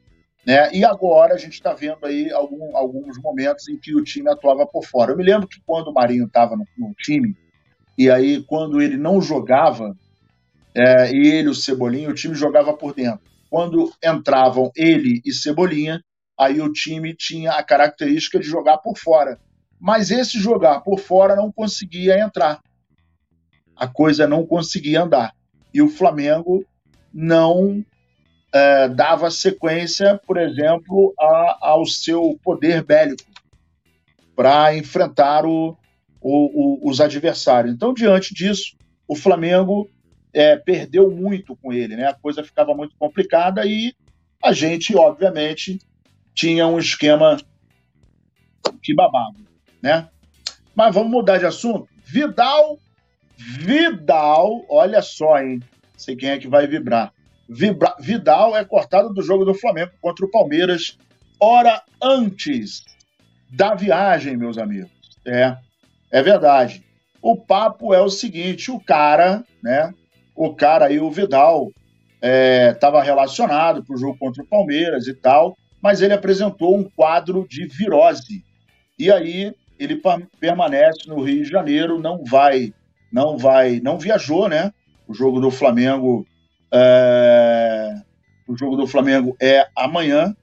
né? 0.47 0.71
E 0.73 0.85
agora 0.85 1.35
a 1.35 1.39
gente 1.39 1.55
está 1.55 1.73
vendo 1.73 2.05
aí 2.05 2.31
algum, 2.33 2.77
alguns 2.77 3.21
momentos 3.21 3.69
em 3.69 3.77
que 3.79 3.95
o 3.95 4.05
time 4.05 4.31
atuava 4.31 4.67
por 4.67 4.85
fora. 4.85 5.13
Eu 5.13 5.17
me 5.17 5.25
lembro 5.25 5.49
que 5.49 5.61
quando 5.67 5.89
o 5.89 5.93
Marinho 5.93 6.27
estava 6.27 6.57
no, 6.57 6.67
no, 6.77 6.95
time, 6.95 7.37
e 7.97 8.11
aí 8.11 8.43
quando 8.43 8.81
ele 8.81 8.97
não 8.97 9.21
jogava, 9.21 9.97
é, 10.77 11.13
e 11.15 11.29
ele, 11.29 11.49
o 11.49 11.55
Cebolinha, 11.55 12.11
o 12.11 12.15
time 12.15 12.35
jogava 12.35 12.73
por 12.75 12.95
dentro. 12.95 13.21
Quando 13.49 13.93
entravam 14.03 14.73
ele 14.75 15.23
e 15.25 15.33
Cebolinha, 15.33 16.03
aí 16.39 16.61
o 16.61 16.73
time 16.73 17.15
tinha 17.15 17.53
a 17.53 17.63
característica 17.63 18.41
de 18.41 18.47
jogar 18.47 18.79
por 18.79 18.99
fora. 18.99 19.39
Mas 19.79 20.11
esse 20.11 20.39
jogar 20.39 20.81
por 20.81 20.99
fora 20.99 21.37
não 21.37 21.53
conseguia 21.53 22.19
entrar. 22.19 22.61
A 23.77 23.87
coisa 23.87 24.27
não 24.27 24.45
conseguia 24.45 25.03
andar. 25.03 25.33
E 25.73 25.81
o 25.81 25.89
Flamengo 25.89 26.65
não 27.13 27.85
é, 28.53 28.89
dava 28.89 29.31
sequência, 29.31 30.21
por 30.27 30.37
exemplo, 30.37 31.15
a, 31.19 31.59
ao 31.61 31.87
seu 31.87 32.39
poder 32.43 32.83
bélico 32.83 33.23
para 34.35 34.77
enfrentar 34.77 35.47
o, 35.47 35.77
o, 36.21 36.87
o, 36.87 36.91
os 36.91 37.01
adversários. 37.01 37.73
Então, 37.73 37.95
diante 37.95 38.35
disso, 38.35 38.77
o 39.07 39.15
Flamengo 39.15 39.89
é, 40.35 40.57
perdeu 40.57 41.11
muito 41.11 41.55
com 41.57 41.73
ele, 41.73 41.97
né? 41.97 42.09
A 42.09 42.15
coisa 42.15 42.43
ficava 42.43 42.75
muito 42.75 42.97
complicada 42.99 43.65
e 43.65 43.95
a 44.43 44.53
gente, 44.53 44.95
obviamente, 44.97 45.79
tinha 46.35 46.67
um 46.67 46.79
esquema 46.79 47.37
que 48.83 48.93
babava, 48.93 49.37
né? 49.81 50.09
Mas 50.75 50.93
vamos 50.93 51.11
mudar 51.11 51.39
de 51.39 51.47
assunto. 51.47 51.89
Vidal, 52.05 52.79
Vidal, 53.37 54.65
olha 54.69 55.01
só, 55.01 55.39
hein? 55.39 55.63
Sei 55.97 56.17
quem 56.17 56.31
é 56.31 56.39
que 56.39 56.49
vai 56.49 56.67
vibrar. 56.67 57.13
Vibra, 57.49 57.95
Vidal 58.01 58.57
é 58.57 58.65
cortado 58.65 59.13
do 59.13 59.23
jogo 59.23 59.45
do 59.45 59.55
Flamengo 59.55 59.93
contra 60.01 60.25
o 60.25 60.31
Palmeiras, 60.31 60.99
hora 61.39 61.83
antes 62.03 62.85
da 63.51 63.75
viagem, 63.75 64.37
meus 64.37 64.59
amigos. 64.59 64.91
É, 65.25 65.57
é 66.11 66.23
verdade. 66.23 66.85
O 67.23 67.37
papo 67.37 67.95
é 67.95 68.01
o 68.01 68.11
seguinte: 68.11 68.71
o 68.71 68.81
cara, 68.81 69.45
né? 69.63 69.95
O 70.35 70.55
cara 70.55 70.87
aí, 70.87 70.99
o 70.99 71.11
Vidal, 71.11 71.71
estava 72.73 73.01
é, 73.01 73.03
relacionado 73.03 73.85
para 73.85 73.95
o 73.95 73.99
jogo 73.99 74.19
contra 74.19 74.43
o 74.43 74.47
Palmeiras 74.47 75.07
e 75.07 75.15
tal 75.15 75.57
mas 75.85 76.01
ele 76.01 76.15
apresentou 76.15 76.75
um 76.75 76.83
quadro 76.83 77.47
de 77.47 77.67
virose. 77.67 78.43
E 78.99 79.13
aí 79.13 79.55
ele 79.79 80.01
permanece 80.41 81.07
no 81.07 81.21
Rio 81.23 81.45
de 81.45 81.51
Janeiro, 81.51 82.01
não 82.01 82.25
vai, 82.25 82.73
não 83.13 83.37
vai, 83.37 83.81
não 83.81 83.99
viajou, 83.99 84.49
né? 84.49 84.73
O 85.07 85.13
jogo 85.13 85.43
do 85.43 85.51
Flamengo, 85.51 86.27
é... 86.73 88.01
o 88.49 88.57
jogo 88.57 88.77
do 88.77 88.87
Flamengo 88.87 89.37
é 89.39 89.67
amanhã, 89.77 90.35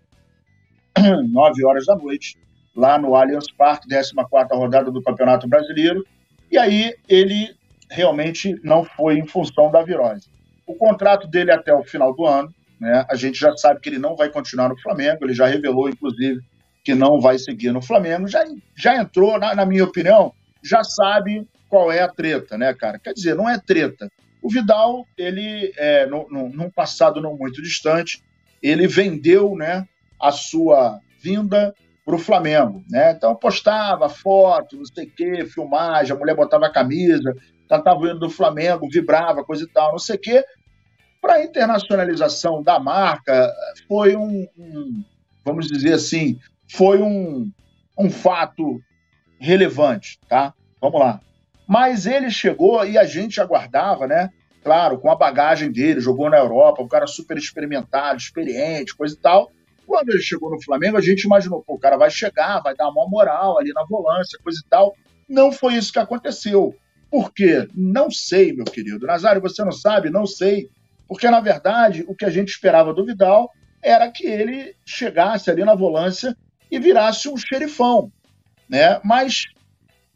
9 1.27 1.65
horas 1.65 1.87
da 1.87 1.95
noite, 1.95 2.37
lá 2.75 2.99
no 2.99 3.15
Allianz 3.15 3.49
Parque, 3.57 3.89
14 3.89 4.13
rodada 4.51 4.91
do 4.91 5.01
Campeonato 5.01 5.47
Brasileiro. 5.47 6.05
E 6.51 6.57
aí 6.59 6.93
ele 7.09 7.55
realmente 7.91 8.55
não 8.63 8.83
foi 8.83 9.17
em 9.17 9.27
função 9.27 9.69
da 9.69 9.83
virose. 9.83 10.29
O 10.65 10.75
contrato 10.75 11.27
dele 11.27 11.51
até 11.51 11.73
o 11.73 11.83
final 11.83 12.15
do 12.15 12.25
ano, 12.25 12.49
né? 12.79 13.05
A 13.09 13.15
gente 13.15 13.39
já 13.39 13.55
sabe 13.57 13.79
que 13.79 13.89
ele 13.89 13.99
não 13.99 14.15
vai 14.15 14.29
continuar 14.29 14.69
no 14.69 14.79
Flamengo, 14.79 15.23
ele 15.23 15.33
já 15.33 15.45
revelou, 15.45 15.89
inclusive, 15.89 16.41
que 16.83 16.95
não 16.95 17.19
vai 17.19 17.37
seguir 17.37 17.71
no 17.71 17.81
Flamengo. 17.81 18.27
Já, 18.27 18.43
já 18.75 18.95
entrou, 18.95 19.37
na, 19.37 19.53
na 19.53 19.65
minha 19.65 19.83
opinião, 19.83 20.33
já 20.63 20.83
sabe 20.83 21.47
qual 21.69 21.91
é 21.91 22.01
a 22.01 22.07
treta, 22.07 22.57
né, 22.57 22.73
cara? 22.73 22.97
Quer 22.97 23.13
dizer, 23.13 23.35
não 23.35 23.47
é 23.47 23.59
treta. 23.59 24.09
O 24.41 24.49
Vidal, 24.49 25.05
ele, 25.15 25.71
é, 25.77 26.07
no, 26.07 26.27
no, 26.29 26.49
num 26.49 26.69
passado 26.71 27.21
não 27.21 27.37
muito 27.37 27.61
distante, 27.61 28.23
ele 28.63 28.87
vendeu 28.87 29.55
né, 29.55 29.87
a 30.19 30.31
sua 30.31 30.99
vinda 31.21 31.75
para 32.03 32.15
o 32.15 32.19
Flamengo. 32.19 32.83
Né? 32.89 33.11
Então 33.11 33.35
postava 33.35 34.09
foto, 34.09 34.75
não 34.75 34.85
sei 34.85 35.05
o 35.05 35.11
quê, 35.11 35.45
filmagem, 35.45 36.15
a 36.15 36.19
mulher 36.19 36.35
botava 36.35 36.65
a 36.65 36.71
camisa, 36.71 37.35
estava 37.79 38.05
indo 38.05 38.19
do 38.19 38.29
Flamengo, 38.29 38.89
vibrava, 38.89 39.43
coisa 39.43 39.63
e 39.63 39.67
tal, 39.67 39.91
não 39.91 39.99
sei 39.99 40.15
o 40.15 40.19
quê. 40.19 40.43
Para 41.21 41.35
a 41.35 41.43
internacionalização 41.43 42.63
da 42.63 42.79
marca, 42.79 43.51
foi 43.87 44.15
um, 44.15 44.47
um, 44.57 45.03
vamos 45.45 45.67
dizer 45.67 45.93
assim, 45.93 46.39
foi 46.69 47.01
um, 47.01 47.51
um 47.97 48.09
fato 48.09 48.81
relevante, 49.39 50.19
tá? 50.27 50.53
Vamos 50.79 50.99
lá. 50.99 51.21
Mas 51.67 52.05
ele 52.05 52.29
chegou 52.29 52.85
e 52.85 52.97
a 52.97 53.05
gente 53.05 53.39
aguardava, 53.39 54.07
né? 54.07 54.29
Claro, 54.63 54.99
com 54.99 55.09
a 55.09 55.15
bagagem 55.15 55.71
dele, 55.71 55.99
jogou 55.99 56.29
na 56.29 56.37
Europa, 56.37 56.83
um 56.83 56.87
cara 56.87 57.07
super 57.07 57.37
experimentado, 57.37 58.17
experiente, 58.17 58.95
coisa 58.95 59.15
e 59.15 59.17
tal. 59.17 59.51
Quando 59.87 60.09
ele 60.09 60.21
chegou 60.21 60.51
no 60.51 60.61
Flamengo, 60.61 60.97
a 60.97 61.01
gente 61.01 61.23
imaginou, 61.23 61.63
pô, 61.65 61.73
o 61.75 61.79
cara 61.79 61.97
vai 61.97 62.11
chegar, 62.11 62.61
vai 62.61 62.75
dar 62.75 62.89
uma 62.89 63.07
moral 63.07 63.57
ali 63.57 63.73
na 63.73 63.83
volância, 63.83 64.39
coisa 64.43 64.59
e 64.63 64.69
tal. 64.69 64.95
Não 65.27 65.51
foi 65.51 65.75
isso 65.75 65.91
que 65.91 65.99
aconteceu. 65.99 66.75
Por 67.11 67.33
quê? 67.33 67.67
Não 67.75 68.09
sei, 68.09 68.53
meu 68.53 68.63
querido. 68.63 69.05
Nazário, 69.05 69.41
você 69.41 69.63
não 69.65 69.73
sabe? 69.73 70.09
Não 70.09 70.25
sei. 70.25 70.69
Porque, 71.07 71.29
na 71.29 71.41
verdade, 71.41 72.05
o 72.07 72.15
que 72.15 72.23
a 72.23 72.29
gente 72.29 72.47
esperava 72.49 72.93
do 72.93 73.05
Vidal 73.05 73.51
era 73.83 74.09
que 74.09 74.25
ele 74.25 74.73
chegasse 74.85 75.51
ali 75.51 75.65
na 75.65 75.75
volância 75.75 76.37
e 76.71 76.79
virasse 76.79 77.27
um 77.27 77.35
xerifão. 77.35 78.09
né? 78.69 79.01
Mas 79.03 79.43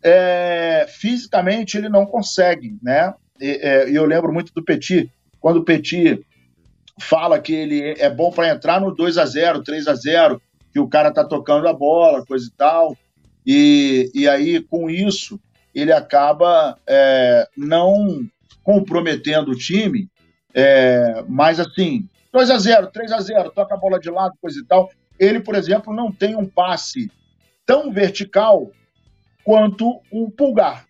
é, 0.01 0.86
fisicamente 0.88 1.77
ele 1.77 1.89
não 1.89 2.05
consegue, 2.05 2.77
né? 2.81 3.13
E, 3.41 3.60
é, 3.62 3.89
eu 3.89 4.05
lembro 4.05 4.31
muito 4.31 4.53
do 4.53 4.63
Petit, 4.63 5.12
quando 5.41 5.58
o 5.58 5.65
Petit 5.65 6.25
fala 7.01 7.41
que 7.41 7.53
ele 7.53 7.95
é 7.99 8.10
bom 8.10 8.31
para 8.31 8.49
entrar 8.49 8.79
no 8.79 8.95
2 8.95 9.17
a 9.17 9.25
0 9.25 9.63
3 9.63 9.88
a 9.89 9.95
0 9.95 10.41
que 10.71 10.79
o 10.79 10.88
cara 10.88 11.12
tá 11.12 11.25
tocando 11.25 11.67
a 11.67 11.73
bola, 11.73 12.25
coisa 12.25 12.47
e 12.47 12.51
tal. 12.51 12.97
E, 13.45 14.10
e 14.13 14.29
aí, 14.29 14.62
com 14.62 14.89
isso, 14.89 15.39
ele 15.75 15.91
acaba 15.91 16.79
é, 16.88 17.47
não 17.55 18.25
comprometendo 18.63 19.51
o 19.51 19.57
time, 19.57 20.09
é, 20.53 21.23
mas 21.27 21.59
assim, 21.59 22.07
2 22.31 22.49
a 22.49 22.57
0 22.57 22.88
3 22.88 23.11
a 23.11 23.19
0 23.19 23.51
toca 23.51 23.75
a 23.75 23.77
bola 23.77 23.99
de 23.99 24.09
lado, 24.09 24.33
coisa 24.41 24.59
e 24.59 24.65
tal. 24.65 24.89
Ele, 25.19 25.39
por 25.39 25.53
exemplo, 25.53 25.93
não 25.93 26.11
tem 26.11 26.35
um 26.35 26.45
passe 26.45 27.11
tão 27.65 27.91
vertical 27.91 28.71
quanto 29.43 30.01
o 30.11 30.31
Pulgar. 30.31 30.85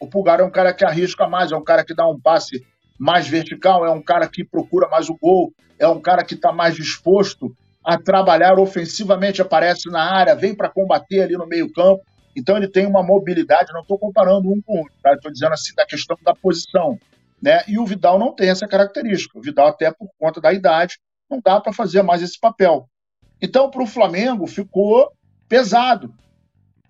O 0.00 0.06
Pulgar 0.06 0.40
é 0.40 0.44
um 0.44 0.50
cara 0.50 0.72
que 0.72 0.84
arrisca 0.84 1.26
mais, 1.26 1.52
é 1.52 1.56
um 1.56 1.64
cara 1.64 1.84
que 1.84 1.94
dá 1.94 2.06
um 2.06 2.20
passe 2.20 2.64
mais 2.98 3.26
vertical, 3.26 3.84
é 3.84 3.90
um 3.90 4.02
cara 4.02 4.28
que 4.28 4.44
procura 4.44 4.88
mais 4.88 5.08
o 5.08 5.16
gol, 5.16 5.52
é 5.78 5.88
um 5.88 6.00
cara 6.00 6.24
que 6.24 6.34
está 6.34 6.52
mais 6.52 6.74
disposto 6.74 7.54
a 7.84 7.98
trabalhar 7.98 8.58
ofensivamente, 8.58 9.40
aparece 9.40 9.88
na 9.88 10.02
área, 10.02 10.34
vem 10.34 10.54
para 10.54 10.68
combater 10.68 11.22
ali 11.22 11.36
no 11.36 11.46
meio-campo. 11.46 12.02
Então 12.36 12.56
ele 12.56 12.68
tem 12.68 12.86
uma 12.86 13.02
mobilidade, 13.02 13.72
não 13.72 13.80
estou 13.80 13.98
comparando 13.98 14.52
um 14.52 14.60
com 14.60 14.74
o 14.74 14.78
outro, 14.80 14.92
tá? 15.02 15.14
estou 15.14 15.32
dizendo 15.32 15.54
assim 15.54 15.74
da 15.74 15.86
questão 15.86 16.18
da 16.22 16.34
posição. 16.34 16.98
Né? 17.40 17.62
E 17.66 17.78
o 17.78 17.86
Vidal 17.86 18.18
não 18.18 18.32
tem 18.32 18.50
essa 18.50 18.68
característica. 18.68 19.38
O 19.38 19.42
Vidal, 19.42 19.68
até 19.68 19.90
por 19.90 20.08
conta 20.18 20.40
da 20.40 20.52
idade, 20.52 20.98
não 21.30 21.40
dá 21.42 21.58
para 21.58 21.72
fazer 21.72 22.02
mais 22.02 22.22
esse 22.22 22.38
papel. 22.38 22.88
Então, 23.40 23.70
para 23.70 23.82
o 23.82 23.86
Flamengo, 23.86 24.46
ficou 24.46 25.10
pesado. 25.48 26.12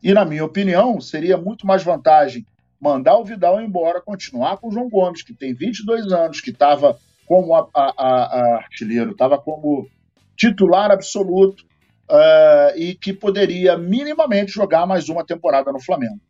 E, 0.02 0.12
na 0.12 0.24
minha 0.24 0.44
opinião, 0.44 1.00
seria 1.00 1.36
muito 1.36 1.66
mais 1.66 1.82
vantagem 1.82 2.44
mandar 2.80 3.16
o 3.16 3.24
Vidal 3.24 3.60
embora, 3.60 4.00
continuar 4.00 4.58
com 4.58 4.68
o 4.68 4.70
João 4.70 4.88
Gomes, 4.88 5.22
que 5.22 5.32
tem 5.32 5.54
22 5.54 6.12
anos, 6.12 6.40
que 6.40 6.50
estava 6.50 6.98
como 7.26 7.54
a, 7.54 7.68
a, 7.74 7.92
a 7.96 8.56
artilheiro, 8.56 9.12
estava 9.12 9.38
como 9.38 9.88
titular 10.36 10.90
absoluto 10.90 11.64
uh, 12.10 12.76
e 12.76 12.94
que 12.94 13.12
poderia 13.12 13.76
minimamente 13.76 14.52
jogar 14.52 14.86
mais 14.86 15.08
uma 15.08 15.24
temporada 15.24 15.72
no 15.72 15.80
Flamengo. 15.80 16.20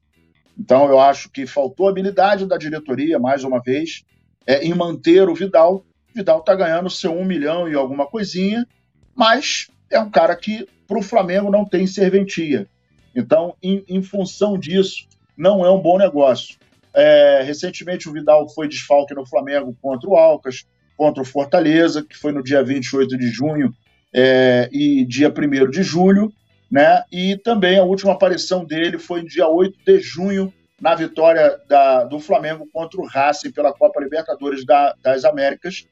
Então, 0.59 0.89
eu 0.89 0.99
acho 0.99 1.31
que 1.31 1.47
faltou 1.47 1.89
habilidade 1.89 2.47
da 2.47 2.57
diretoria, 2.57 3.19
mais 3.19 3.45
uma 3.45 3.61
vez, 3.61 4.05
é, 4.47 4.65
em 4.65 4.75
manter 4.75 5.29
o 5.29 5.35
Vidal. 5.35 5.85
Vidal 6.15 6.41
está 6.41 6.55
ganhando 6.55 6.89
seu 6.89 7.13
um 7.13 7.25
milhão 7.25 7.69
e 7.69 7.75
alguma 7.75 8.07
coisinha, 8.07 8.67
mas 9.15 9.69
é 9.91 10.01
um 10.01 10.11
cara 10.11 10.35
que 10.35 10.67
para 10.89 10.99
o 10.99 11.03
Flamengo 11.03 11.51
não 11.51 11.65
tem 11.65 11.87
serventia. 11.87 12.67
Então, 13.15 13.55
em, 13.63 13.85
em, 13.89 14.03
função 14.03 14.59
disso, 14.59 15.07
não 15.37 15.65
é 15.65 15.71
um 15.71 15.81
bom 15.81 15.99
negócio. 15.99 16.57
É, 16.95 17.43
recentemente, 17.45 18.09
o 18.09 18.13
Vidal 18.13 18.49
foi 18.49 18.69
desfalque 18.69 19.15
no 19.15 19.27
Flamengo 19.27 19.77
contra 19.83 20.09
o 20.09 20.17
Alcas, 20.17 20.65
contra 20.97 21.23
o 21.23 21.27
Fortaleza, 21.27 22.03
que 22.03 22.17
foi 22.17 22.33
no 22.33 22.43
dia 22.43 22.63
28 22.63 23.19
de 23.19 23.29
junho 23.29 23.75
é, 24.17 24.71
e 24.73 25.05
dia 25.05 25.29
1 25.29 25.71
de 25.71 25.83
julho, 25.83 26.33
né? 26.71 27.05
E 27.13 27.37
também 27.37 27.79
a 27.79 27.85
última 27.85 28.13
aparição 28.13 28.65
dele 28.65 28.99
foi 28.99 29.21
no 29.21 29.29
dia 29.29 29.47
8 29.47 29.79
de 29.87 30.01
junho, 30.01 30.51
na 30.81 30.95
vitória 30.95 31.59
da, 31.69 32.05
do 32.05 32.19
Flamengo 32.19 32.67
contra 32.73 32.99
o 32.99 33.07
Racing 33.07 33.53
pela 33.53 33.75
Copa 33.75 34.01
Libertadores 34.01 34.65
da, 34.65 34.95
das 35.03 35.25
Américas. 35.27 35.87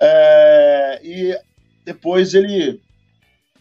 É, 0.00 1.00
e 1.04 1.38
depois 1.84 2.34
ele 2.34 2.80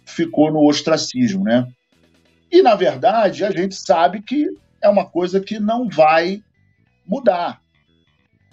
ficou 0.05 0.51
no 0.51 0.67
ostracismo, 0.67 1.43
né? 1.43 1.67
E, 2.51 2.63
na 2.63 2.73
verdade, 2.73 3.45
a 3.45 3.51
gente 3.51 3.75
sabe 3.75 4.23
que 4.23 4.47
é 4.81 4.89
uma 4.89 5.05
coisa 5.05 5.39
que 5.39 5.59
não 5.59 5.87
vai 5.87 6.41
mudar. 7.05 7.61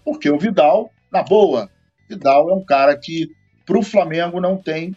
Porque 0.05 0.29
o 0.29 0.39
Vidal, 0.39 0.91
na 1.11 1.23
boa, 1.23 1.71
Vidal 2.09 2.51
é 2.51 2.53
um 2.53 2.65
cara 2.65 2.95
que, 2.97 3.31
para 3.65 3.79
o 3.79 3.83
Flamengo, 3.83 4.39
não 4.39 4.59
tem. 4.59 4.95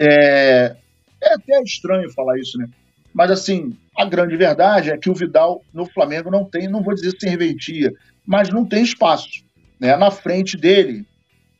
É, 0.00 0.76
é 1.22 1.34
até 1.34 1.62
estranho 1.62 2.10
falar 2.12 2.38
isso, 2.38 2.56
né? 2.58 2.66
Mas, 3.12 3.30
assim, 3.30 3.76
a 3.96 4.04
grande 4.04 4.36
verdade 4.36 4.90
é 4.90 4.96
que 4.96 5.10
o 5.10 5.14
Vidal 5.14 5.62
no 5.74 5.84
Flamengo 5.84 6.30
não 6.30 6.44
tem, 6.44 6.68
não 6.68 6.82
vou 6.82 6.94
dizer 6.94 7.14
serventia, 7.18 7.92
mas 8.24 8.48
não 8.48 8.64
tem 8.64 8.82
espaço. 8.82 9.44
Né? 9.78 9.96
Na 9.96 10.10
frente 10.10 10.56
dele 10.56 11.04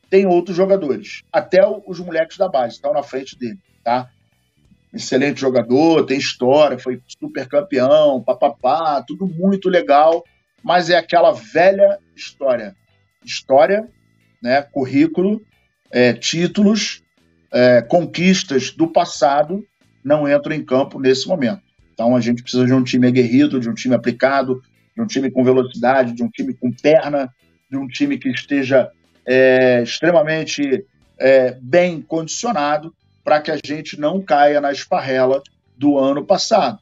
tem 0.09 0.25
outros 0.25 0.55
jogadores. 0.55 1.21
Até 1.31 1.61
os 1.85 1.99
moleques 1.99 2.37
da 2.37 2.49
base 2.49 2.75
estão 2.75 2.93
na 2.93 3.03
frente 3.03 3.37
dele. 3.37 3.59
Tá? 3.83 4.09
excelente 4.93 5.39
jogador, 5.39 6.05
tem 6.05 6.17
história, 6.17 6.77
foi 6.77 7.01
super 7.07 7.47
campeão, 7.47 8.21
papapá, 8.21 9.01
tudo 9.01 9.25
muito 9.25 9.69
legal, 9.69 10.23
mas 10.61 10.89
é 10.89 10.97
aquela 10.97 11.31
velha 11.31 11.97
história. 12.15 12.75
História, 13.23 13.87
né, 14.41 14.61
currículo, 14.61 15.41
é, 15.91 16.13
títulos, 16.13 17.00
é, 17.53 17.81
conquistas 17.81 18.71
do 18.71 18.87
passado 18.87 19.65
não 20.03 20.27
entram 20.27 20.55
em 20.55 20.63
campo 20.63 20.99
nesse 20.99 21.27
momento. 21.27 21.61
Então 21.93 22.15
a 22.15 22.21
gente 22.21 22.41
precisa 22.41 22.65
de 22.65 22.73
um 22.73 22.83
time 22.83 23.07
aguerrido, 23.07 23.59
de 23.59 23.69
um 23.69 23.73
time 23.73 23.93
aplicado, 23.93 24.61
de 24.95 25.01
um 25.01 25.05
time 25.05 25.29
com 25.29 25.43
velocidade, 25.43 26.13
de 26.13 26.23
um 26.23 26.29
time 26.29 26.53
com 26.53 26.71
perna, 26.71 27.33
de 27.69 27.77
um 27.77 27.87
time 27.87 28.17
que 28.17 28.29
esteja 28.29 28.89
é, 29.25 29.83
extremamente 29.83 30.85
é, 31.19 31.57
bem 31.61 32.01
condicionado 32.01 32.93
para 33.23 33.39
que 33.39 33.51
a 33.51 33.59
gente 33.63 33.99
não 33.99 34.21
caia 34.21 34.59
na 34.59 34.71
esparrela 34.71 35.41
do 35.77 35.97
ano 35.97 36.25
passado, 36.25 36.79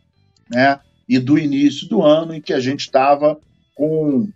né? 0.49 0.79
E 1.07 1.19
do 1.19 1.37
início 1.37 1.87
do 1.89 2.01
ano 2.03 2.33
em 2.33 2.41
que 2.41 2.53
a 2.53 2.59
gente 2.59 2.81
estava 2.81 3.37
com 3.75 4.29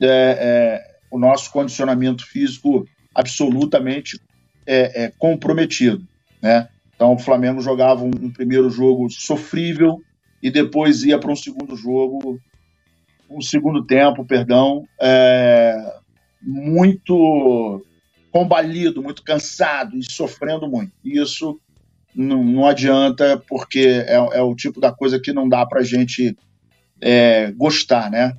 é, 0.00 0.06
é, 0.08 0.96
o 1.10 1.18
nosso 1.18 1.50
condicionamento 1.50 2.26
físico 2.26 2.86
absolutamente 3.14 4.20
é, 4.66 5.04
é 5.04 5.12
comprometido, 5.18 6.06
né? 6.42 6.68
Então 6.94 7.14
o 7.14 7.18
Flamengo 7.18 7.60
jogava 7.60 8.04
um, 8.04 8.10
um 8.20 8.30
primeiro 8.30 8.68
jogo 8.68 9.08
sofrível 9.10 10.02
e 10.42 10.50
depois 10.50 11.02
ia 11.02 11.18
para 11.18 11.32
um 11.32 11.36
segundo 11.36 11.76
jogo, 11.76 12.38
um 13.28 13.40
segundo 13.40 13.84
tempo, 13.84 14.24
perdão, 14.24 14.86
é, 15.00 15.74
muito 16.42 17.84
combalido, 18.30 19.02
muito 19.02 19.22
cansado 19.22 19.96
e 19.96 20.10
sofrendo 20.10 20.68
muito. 20.68 20.92
E 21.04 21.20
isso 21.20 21.60
não, 22.14 22.66
adianta, 22.66 23.42
porque 23.48 24.04
é, 24.06 24.14
é, 24.14 24.42
o 24.42 24.54
tipo 24.54 24.80
da 24.80 24.92
coisa 24.92 25.20
que 25.20 25.32
não 25.32 25.48
dá 25.48 25.64
para 25.64 25.82
gente 25.82 26.36
é, 27.00 27.52
gostar, 27.52 28.10
né? 28.10 28.36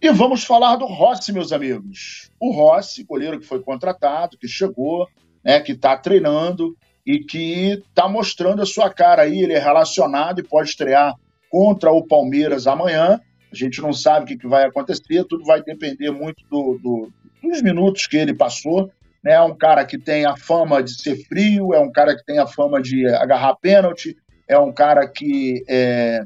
E 0.00 0.10
vamos 0.10 0.44
falar 0.44 0.76
do 0.76 0.86
Rossi, 0.86 1.32
meus 1.32 1.52
amigos. 1.52 2.30
O 2.38 2.52
Rossi, 2.52 3.02
goleiro 3.02 3.40
que 3.40 3.46
foi 3.46 3.60
contratado, 3.60 4.38
que 4.38 4.46
chegou, 4.46 5.08
né, 5.48 5.60
que 5.60 5.72
está 5.72 5.96
treinando 5.96 6.76
e 7.06 7.20
que 7.20 7.82
está 7.88 8.06
mostrando 8.06 8.60
a 8.60 8.66
sua 8.66 8.92
cara 8.92 9.22
aí. 9.22 9.42
Ele 9.42 9.54
é 9.54 9.58
relacionado 9.58 10.40
e 10.40 10.44
pode 10.44 10.68
estrear 10.68 11.14
contra 11.50 11.90
o 11.90 12.06
Palmeiras 12.06 12.66
amanhã. 12.66 13.20
A 13.50 13.56
gente 13.56 13.80
não 13.80 13.92
sabe 13.92 14.24
o 14.24 14.28
que, 14.28 14.36
que 14.36 14.46
vai 14.46 14.64
acontecer, 14.64 15.24
tudo 15.24 15.44
vai 15.44 15.62
depender 15.62 16.10
muito 16.10 16.44
do, 16.50 16.78
do, 16.82 17.12
dos 17.42 17.62
minutos 17.62 18.06
que 18.06 18.18
ele 18.18 18.34
passou 18.34 18.92
né? 19.22 19.32
É 19.32 19.42
um 19.42 19.54
cara 19.54 19.84
que 19.84 19.98
tem 19.98 20.24
a 20.24 20.36
fama 20.36 20.82
de 20.82 21.00
ser 21.00 21.16
frio, 21.26 21.74
é 21.74 21.80
um 21.80 21.90
cara 21.90 22.16
que 22.16 22.24
tem 22.24 22.38
a 22.38 22.46
fama 22.46 22.80
de 22.80 23.06
agarrar 23.08 23.56
pênalti, 23.56 24.16
é 24.46 24.58
um 24.58 24.72
cara 24.72 25.06
que 25.06 25.64
é, 25.68 26.24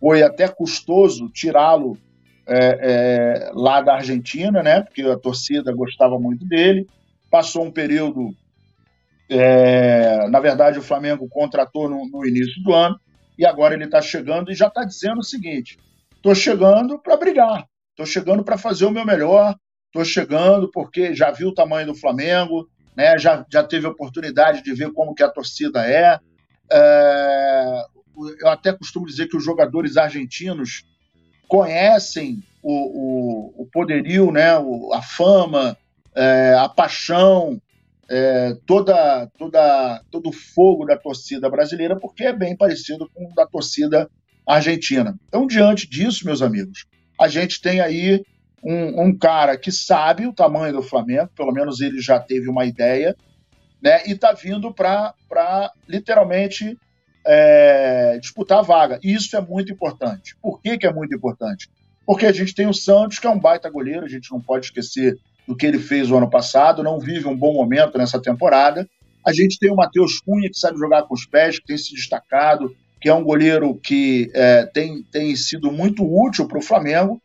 foi 0.00 0.22
até 0.22 0.48
custoso 0.48 1.28
tirá-lo 1.28 1.98
é, 2.46 2.78
é, 2.80 3.50
lá 3.54 3.80
da 3.80 3.94
Argentina, 3.94 4.62
né? 4.62 4.82
Porque 4.82 5.02
a 5.02 5.18
torcida 5.18 5.72
gostava 5.72 6.18
muito 6.18 6.44
dele. 6.46 6.88
Passou 7.30 7.64
um 7.64 7.70
período, 7.70 8.34
é, 9.28 10.28
na 10.28 10.40
verdade, 10.40 10.78
o 10.78 10.82
Flamengo 10.82 11.28
contratou 11.28 11.88
no, 11.88 12.08
no 12.08 12.26
início 12.26 12.62
do 12.62 12.72
ano 12.72 12.98
e 13.38 13.46
agora 13.46 13.74
ele 13.74 13.84
está 13.84 14.00
chegando 14.00 14.50
e 14.50 14.54
já 14.54 14.66
está 14.66 14.84
dizendo 14.84 15.18
o 15.18 15.24
seguinte: 15.24 15.78
estou 16.14 16.34
chegando 16.34 16.98
para 16.98 17.16
brigar, 17.16 17.66
estou 17.90 18.06
chegando 18.06 18.44
para 18.44 18.58
fazer 18.58 18.84
o 18.84 18.90
meu 18.90 19.04
melhor, 19.04 19.56
estou 19.86 20.04
chegando 20.04 20.70
porque 20.70 21.14
já 21.14 21.30
vi 21.30 21.44
o 21.44 21.54
tamanho 21.54 21.86
do 21.86 21.94
Flamengo, 21.94 22.68
né? 22.96 23.18
já, 23.18 23.44
já 23.50 23.62
teve 23.62 23.86
oportunidade 23.86 24.62
de 24.62 24.72
ver 24.74 24.92
como 24.92 25.14
que 25.14 25.22
a 25.22 25.30
torcida 25.30 25.86
é. 25.86 26.18
é. 26.70 27.84
Eu 28.40 28.48
até 28.48 28.72
costumo 28.72 29.06
dizer 29.06 29.26
que 29.26 29.36
os 29.36 29.44
jogadores 29.44 29.96
argentinos 29.96 30.84
conhecem 31.48 32.42
o, 32.62 32.72
o, 32.72 33.62
o 33.62 33.66
poderio, 33.66 34.30
né? 34.30 34.58
O, 34.58 34.92
a 34.92 35.02
fama, 35.02 35.76
é, 36.14 36.54
a 36.58 36.68
paixão, 36.68 37.60
é, 38.10 38.56
toda, 38.66 39.26
toda, 39.38 40.02
todo 40.10 40.28
o 40.28 40.32
fogo 40.32 40.84
da 40.84 40.96
torcida 40.96 41.48
brasileira, 41.48 41.98
porque 41.98 42.24
é 42.24 42.32
bem 42.32 42.56
parecido 42.56 43.08
com 43.14 43.26
o 43.26 43.34
da 43.34 43.46
torcida 43.46 44.10
argentina. 44.46 45.18
Então, 45.28 45.46
diante 45.46 45.88
disso, 45.88 46.26
meus 46.26 46.42
amigos, 46.42 46.86
a 47.20 47.28
gente 47.28 47.60
tem 47.60 47.80
aí 47.80 48.24
um, 48.62 49.04
um, 49.04 49.16
cara 49.16 49.56
que 49.56 49.72
sabe 49.72 50.26
o 50.26 50.32
tamanho 50.32 50.74
do 50.74 50.82
Flamengo, 50.82 51.30
pelo 51.36 51.52
menos 51.52 51.80
ele 51.80 52.00
já 52.00 52.18
teve 52.18 52.48
uma 52.48 52.64
ideia, 52.64 53.16
né? 53.82 54.02
E 54.06 54.12
está 54.12 54.32
vindo 54.32 54.72
para 54.72 55.14
literalmente 55.88 56.78
é, 57.26 58.18
disputar 58.20 58.58
a 58.58 58.62
vaga. 58.62 59.00
E 59.02 59.12
isso 59.12 59.36
é 59.36 59.40
muito 59.40 59.72
importante. 59.72 60.36
Por 60.40 60.60
que, 60.60 60.78
que 60.78 60.86
é 60.86 60.92
muito 60.92 61.14
importante? 61.14 61.68
Porque 62.06 62.26
a 62.26 62.32
gente 62.32 62.54
tem 62.54 62.66
o 62.66 62.74
Santos, 62.74 63.18
que 63.18 63.26
é 63.26 63.30
um 63.30 63.38
baita 63.38 63.70
goleiro, 63.70 64.04
a 64.04 64.08
gente 64.08 64.30
não 64.30 64.40
pode 64.40 64.66
esquecer 64.66 65.16
do 65.46 65.56
que 65.56 65.66
ele 65.66 65.78
fez 65.78 66.10
o 66.10 66.16
ano 66.16 66.30
passado, 66.30 66.82
não 66.82 66.98
vive 66.98 67.26
um 67.26 67.36
bom 67.36 67.52
momento 67.52 67.98
nessa 67.98 68.20
temporada. 68.20 68.88
A 69.24 69.32
gente 69.32 69.58
tem 69.58 69.70
o 69.70 69.76
Matheus 69.76 70.20
Cunha, 70.20 70.48
que 70.48 70.58
sabe 70.58 70.78
jogar 70.78 71.02
com 71.04 71.14
os 71.14 71.24
pés, 71.24 71.58
que 71.58 71.66
tem 71.66 71.78
se 71.78 71.94
destacado, 71.94 72.74
que 73.00 73.08
é 73.08 73.14
um 73.14 73.24
goleiro 73.24 73.74
que 73.74 74.30
é, 74.34 74.64
tem, 74.66 75.02
tem 75.10 75.34
sido 75.34 75.72
muito 75.72 76.04
útil 76.04 76.46
para 76.46 76.58
o 76.58 76.62
Flamengo 76.62 77.20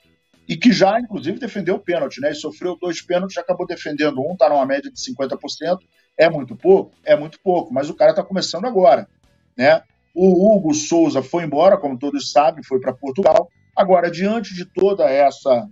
e 0.48 0.56
que 0.56 0.72
já, 0.72 1.00
inclusive, 1.00 1.40
defendeu 1.40 1.76
o 1.76 1.80
pênalti, 1.80 2.22
né? 2.22 2.30
Ele 2.30 2.36
sofreu 2.36 2.78
dois 2.80 3.02
pênaltis, 3.02 3.38
acabou 3.38 3.68
defendendo 3.68 4.22
um, 4.22 4.34
está 4.34 4.50
numa 4.50 4.66
média 4.66 4.90
de 4.92 4.98
50%. 4.98 5.78
É 6.18 6.30
muito 6.30 6.56
pouco? 6.56 6.92
É 7.04 7.16
muito 7.16 7.40
pouco, 7.44 7.74
mas 7.74 7.90
o 7.90 7.94
cara 7.94 8.12
está 8.12 8.24
começando 8.24 8.66
agora, 8.66 9.08
né? 9.56 9.82
O 10.16 10.56
Hugo 10.56 10.74
Souza 10.74 11.22
foi 11.22 11.44
embora, 11.44 11.78
como 11.78 12.00
todos 12.00 12.32
sabem, 12.32 12.64
foi 12.64 12.80
para 12.80 12.94
Portugal. 12.94 13.50
Agora, 13.76 14.10
diante 14.10 14.56
de 14.56 14.66
toda 14.66 15.08
essa 15.08 15.68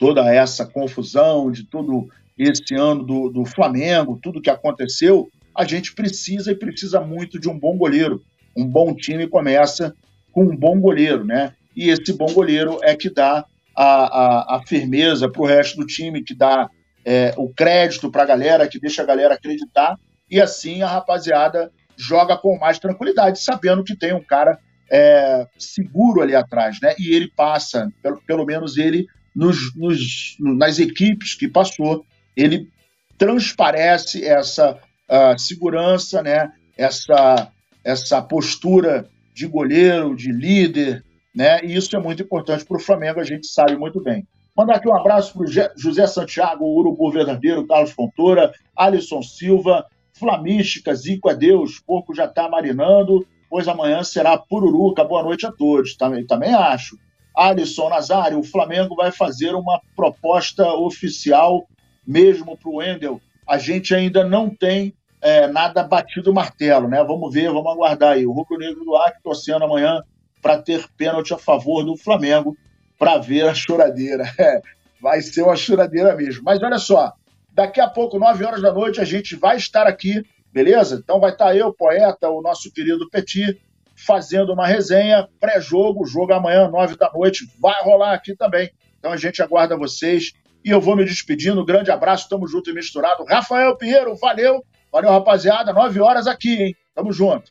toda 0.00 0.34
essa 0.34 0.64
confusão, 0.64 1.52
de 1.52 1.62
todo 1.62 2.08
esse 2.38 2.74
ano 2.74 3.04
do, 3.04 3.28
do 3.28 3.44
Flamengo, 3.44 4.18
tudo 4.20 4.40
que 4.40 4.48
aconteceu, 4.48 5.28
a 5.54 5.62
gente 5.62 5.94
precisa 5.94 6.50
e 6.50 6.54
precisa 6.54 7.00
muito 7.00 7.38
de 7.38 7.50
um 7.50 7.58
bom 7.58 7.76
goleiro. 7.76 8.22
Um 8.56 8.66
bom 8.66 8.94
time 8.94 9.28
começa 9.28 9.94
com 10.32 10.44
um 10.44 10.56
bom 10.56 10.80
goleiro, 10.80 11.22
né? 11.22 11.52
E 11.76 11.90
esse 11.90 12.14
bom 12.14 12.32
goleiro 12.32 12.78
é 12.82 12.96
que 12.96 13.10
dá 13.10 13.44
a, 13.76 13.84
a, 13.84 14.56
a 14.56 14.62
firmeza 14.66 15.28
para 15.28 15.42
o 15.42 15.46
resto 15.46 15.76
do 15.76 15.86
time, 15.86 16.22
que 16.22 16.34
dá 16.34 16.70
é, 17.04 17.34
o 17.36 17.50
crédito 17.50 18.10
para 18.10 18.22
a 18.22 18.26
galera, 18.26 18.66
que 18.66 18.80
deixa 18.80 19.02
a 19.02 19.06
galera 19.06 19.34
acreditar, 19.34 19.98
e 20.30 20.40
assim 20.40 20.80
a 20.80 20.88
rapaziada 20.88 21.70
joga 21.94 22.38
com 22.38 22.58
mais 22.58 22.78
tranquilidade, 22.78 23.38
sabendo 23.38 23.84
que 23.84 23.94
tem 23.94 24.14
um 24.14 24.22
cara 24.22 24.58
é, 24.90 25.46
seguro 25.58 26.22
ali 26.22 26.34
atrás, 26.34 26.78
né? 26.80 26.94
E 26.98 27.14
ele 27.14 27.30
passa, 27.36 27.92
pelo, 28.02 28.22
pelo 28.22 28.46
menos 28.46 28.78
ele, 28.78 29.06
nos, 29.34 29.74
nos, 29.76 30.36
nas 30.38 30.78
equipes 30.78 31.34
que 31.34 31.48
passou, 31.48 32.04
ele 32.36 32.68
transparece 33.16 34.24
essa 34.24 34.72
uh, 34.72 35.38
segurança, 35.38 36.22
né? 36.22 36.52
Essa, 36.76 37.50
essa 37.84 38.22
postura 38.22 39.08
de 39.34 39.46
goleiro, 39.46 40.16
de 40.16 40.32
líder, 40.32 41.04
né? 41.34 41.64
E 41.64 41.74
isso 41.74 41.94
é 41.94 41.98
muito 41.98 42.22
importante 42.22 42.64
para 42.64 42.76
o 42.76 42.80
Flamengo, 42.80 43.20
a 43.20 43.24
gente 43.24 43.46
sabe 43.46 43.76
muito 43.76 44.02
bem. 44.02 44.26
Mandar 44.56 44.76
aqui 44.76 44.88
um 44.88 44.96
abraço 44.96 45.32
para 45.32 45.42
o 45.42 45.80
José 45.80 46.06
Santiago, 46.06 46.64
o 46.64 46.78
Urubu 46.78 47.10
Verdadeiro, 47.10 47.66
Carlos 47.66 47.92
Fontoura, 47.92 48.52
Alisson 48.76 49.22
Silva, 49.22 49.86
Flamística, 50.12 50.94
Zico 50.94 51.30
é 51.30 51.34
Deus, 51.34 51.78
porco 51.78 52.14
já 52.14 52.26
está 52.26 52.48
marinando, 52.48 53.26
pois 53.48 53.66
amanhã 53.66 54.02
será 54.02 54.36
Pururuca. 54.36 55.04
Boa 55.04 55.22
noite 55.22 55.46
a 55.46 55.52
todos. 55.52 55.96
Também, 55.96 56.26
também 56.26 56.52
acho. 56.52 56.98
Alisson 57.40 57.88
Nazário, 57.88 58.38
o 58.38 58.44
Flamengo 58.44 58.94
vai 58.94 59.10
fazer 59.10 59.54
uma 59.54 59.80
proposta 59.96 60.74
oficial 60.74 61.66
mesmo 62.06 62.54
para 62.54 62.68
o 62.68 62.76
Wendel. 62.76 63.18
A 63.48 63.56
gente 63.56 63.94
ainda 63.94 64.22
não 64.22 64.50
tem 64.50 64.92
é, 65.22 65.46
nada 65.46 65.82
batido 65.82 66.34
martelo, 66.34 66.86
né? 66.86 67.02
Vamos 67.02 67.32
ver, 67.32 67.50
vamos 67.50 67.72
aguardar 67.72 68.12
aí. 68.12 68.26
O 68.26 68.32
Rubro 68.32 68.58
Negro 68.58 68.84
do 68.84 68.94
Acre 68.94 69.22
torcendo 69.22 69.64
amanhã 69.64 70.02
para 70.42 70.60
ter 70.60 70.86
pênalti 70.98 71.32
a 71.32 71.38
favor 71.38 71.82
do 71.82 71.96
Flamengo, 71.96 72.54
para 72.98 73.16
ver 73.16 73.48
a 73.48 73.54
choradeira. 73.54 74.24
É, 74.38 74.60
vai 75.00 75.22
ser 75.22 75.40
uma 75.40 75.56
choradeira 75.56 76.14
mesmo. 76.14 76.42
Mas 76.44 76.62
olha 76.62 76.78
só, 76.78 77.10
daqui 77.54 77.80
a 77.80 77.88
pouco, 77.88 78.18
9 78.18 78.44
horas 78.44 78.60
da 78.60 78.70
noite, 78.70 79.00
a 79.00 79.04
gente 79.04 79.34
vai 79.34 79.56
estar 79.56 79.86
aqui, 79.86 80.22
beleza? 80.52 81.00
Então 81.02 81.18
vai 81.18 81.30
estar 81.30 81.56
eu, 81.56 81.72
poeta, 81.72 82.28
o 82.28 82.42
nosso 82.42 82.70
querido 82.70 83.08
Petit, 83.08 83.58
fazendo 84.06 84.52
uma 84.52 84.66
resenha 84.66 85.28
pré-jogo, 85.38 86.06
jogo 86.06 86.32
amanhã, 86.32 86.68
9 86.68 86.96
da 86.96 87.10
noite, 87.12 87.46
vai 87.60 87.82
rolar 87.82 88.12
aqui 88.12 88.34
também. 88.34 88.70
Então 88.98 89.12
a 89.12 89.16
gente 89.16 89.42
aguarda 89.42 89.76
vocês. 89.76 90.32
E 90.64 90.70
eu 90.70 90.80
vou 90.80 90.96
me 90.96 91.04
despedindo. 91.04 91.64
Grande 91.64 91.90
abraço, 91.90 92.28
tamo 92.28 92.46
junto 92.46 92.70
e 92.70 92.74
misturado. 92.74 93.24
Rafael 93.24 93.76
Pinheiro, 93.76 94.14
valeu. 94.16 94.62
Valeu, 94.92 95.10
rapaziada. 95.10 95.72
9 95.72 96.00
horas 96.00 96.26
aqui, 96.26 96.62
hein? 96.62 96.76
Tamo 96.94 97.12
junto. 97.12 97.50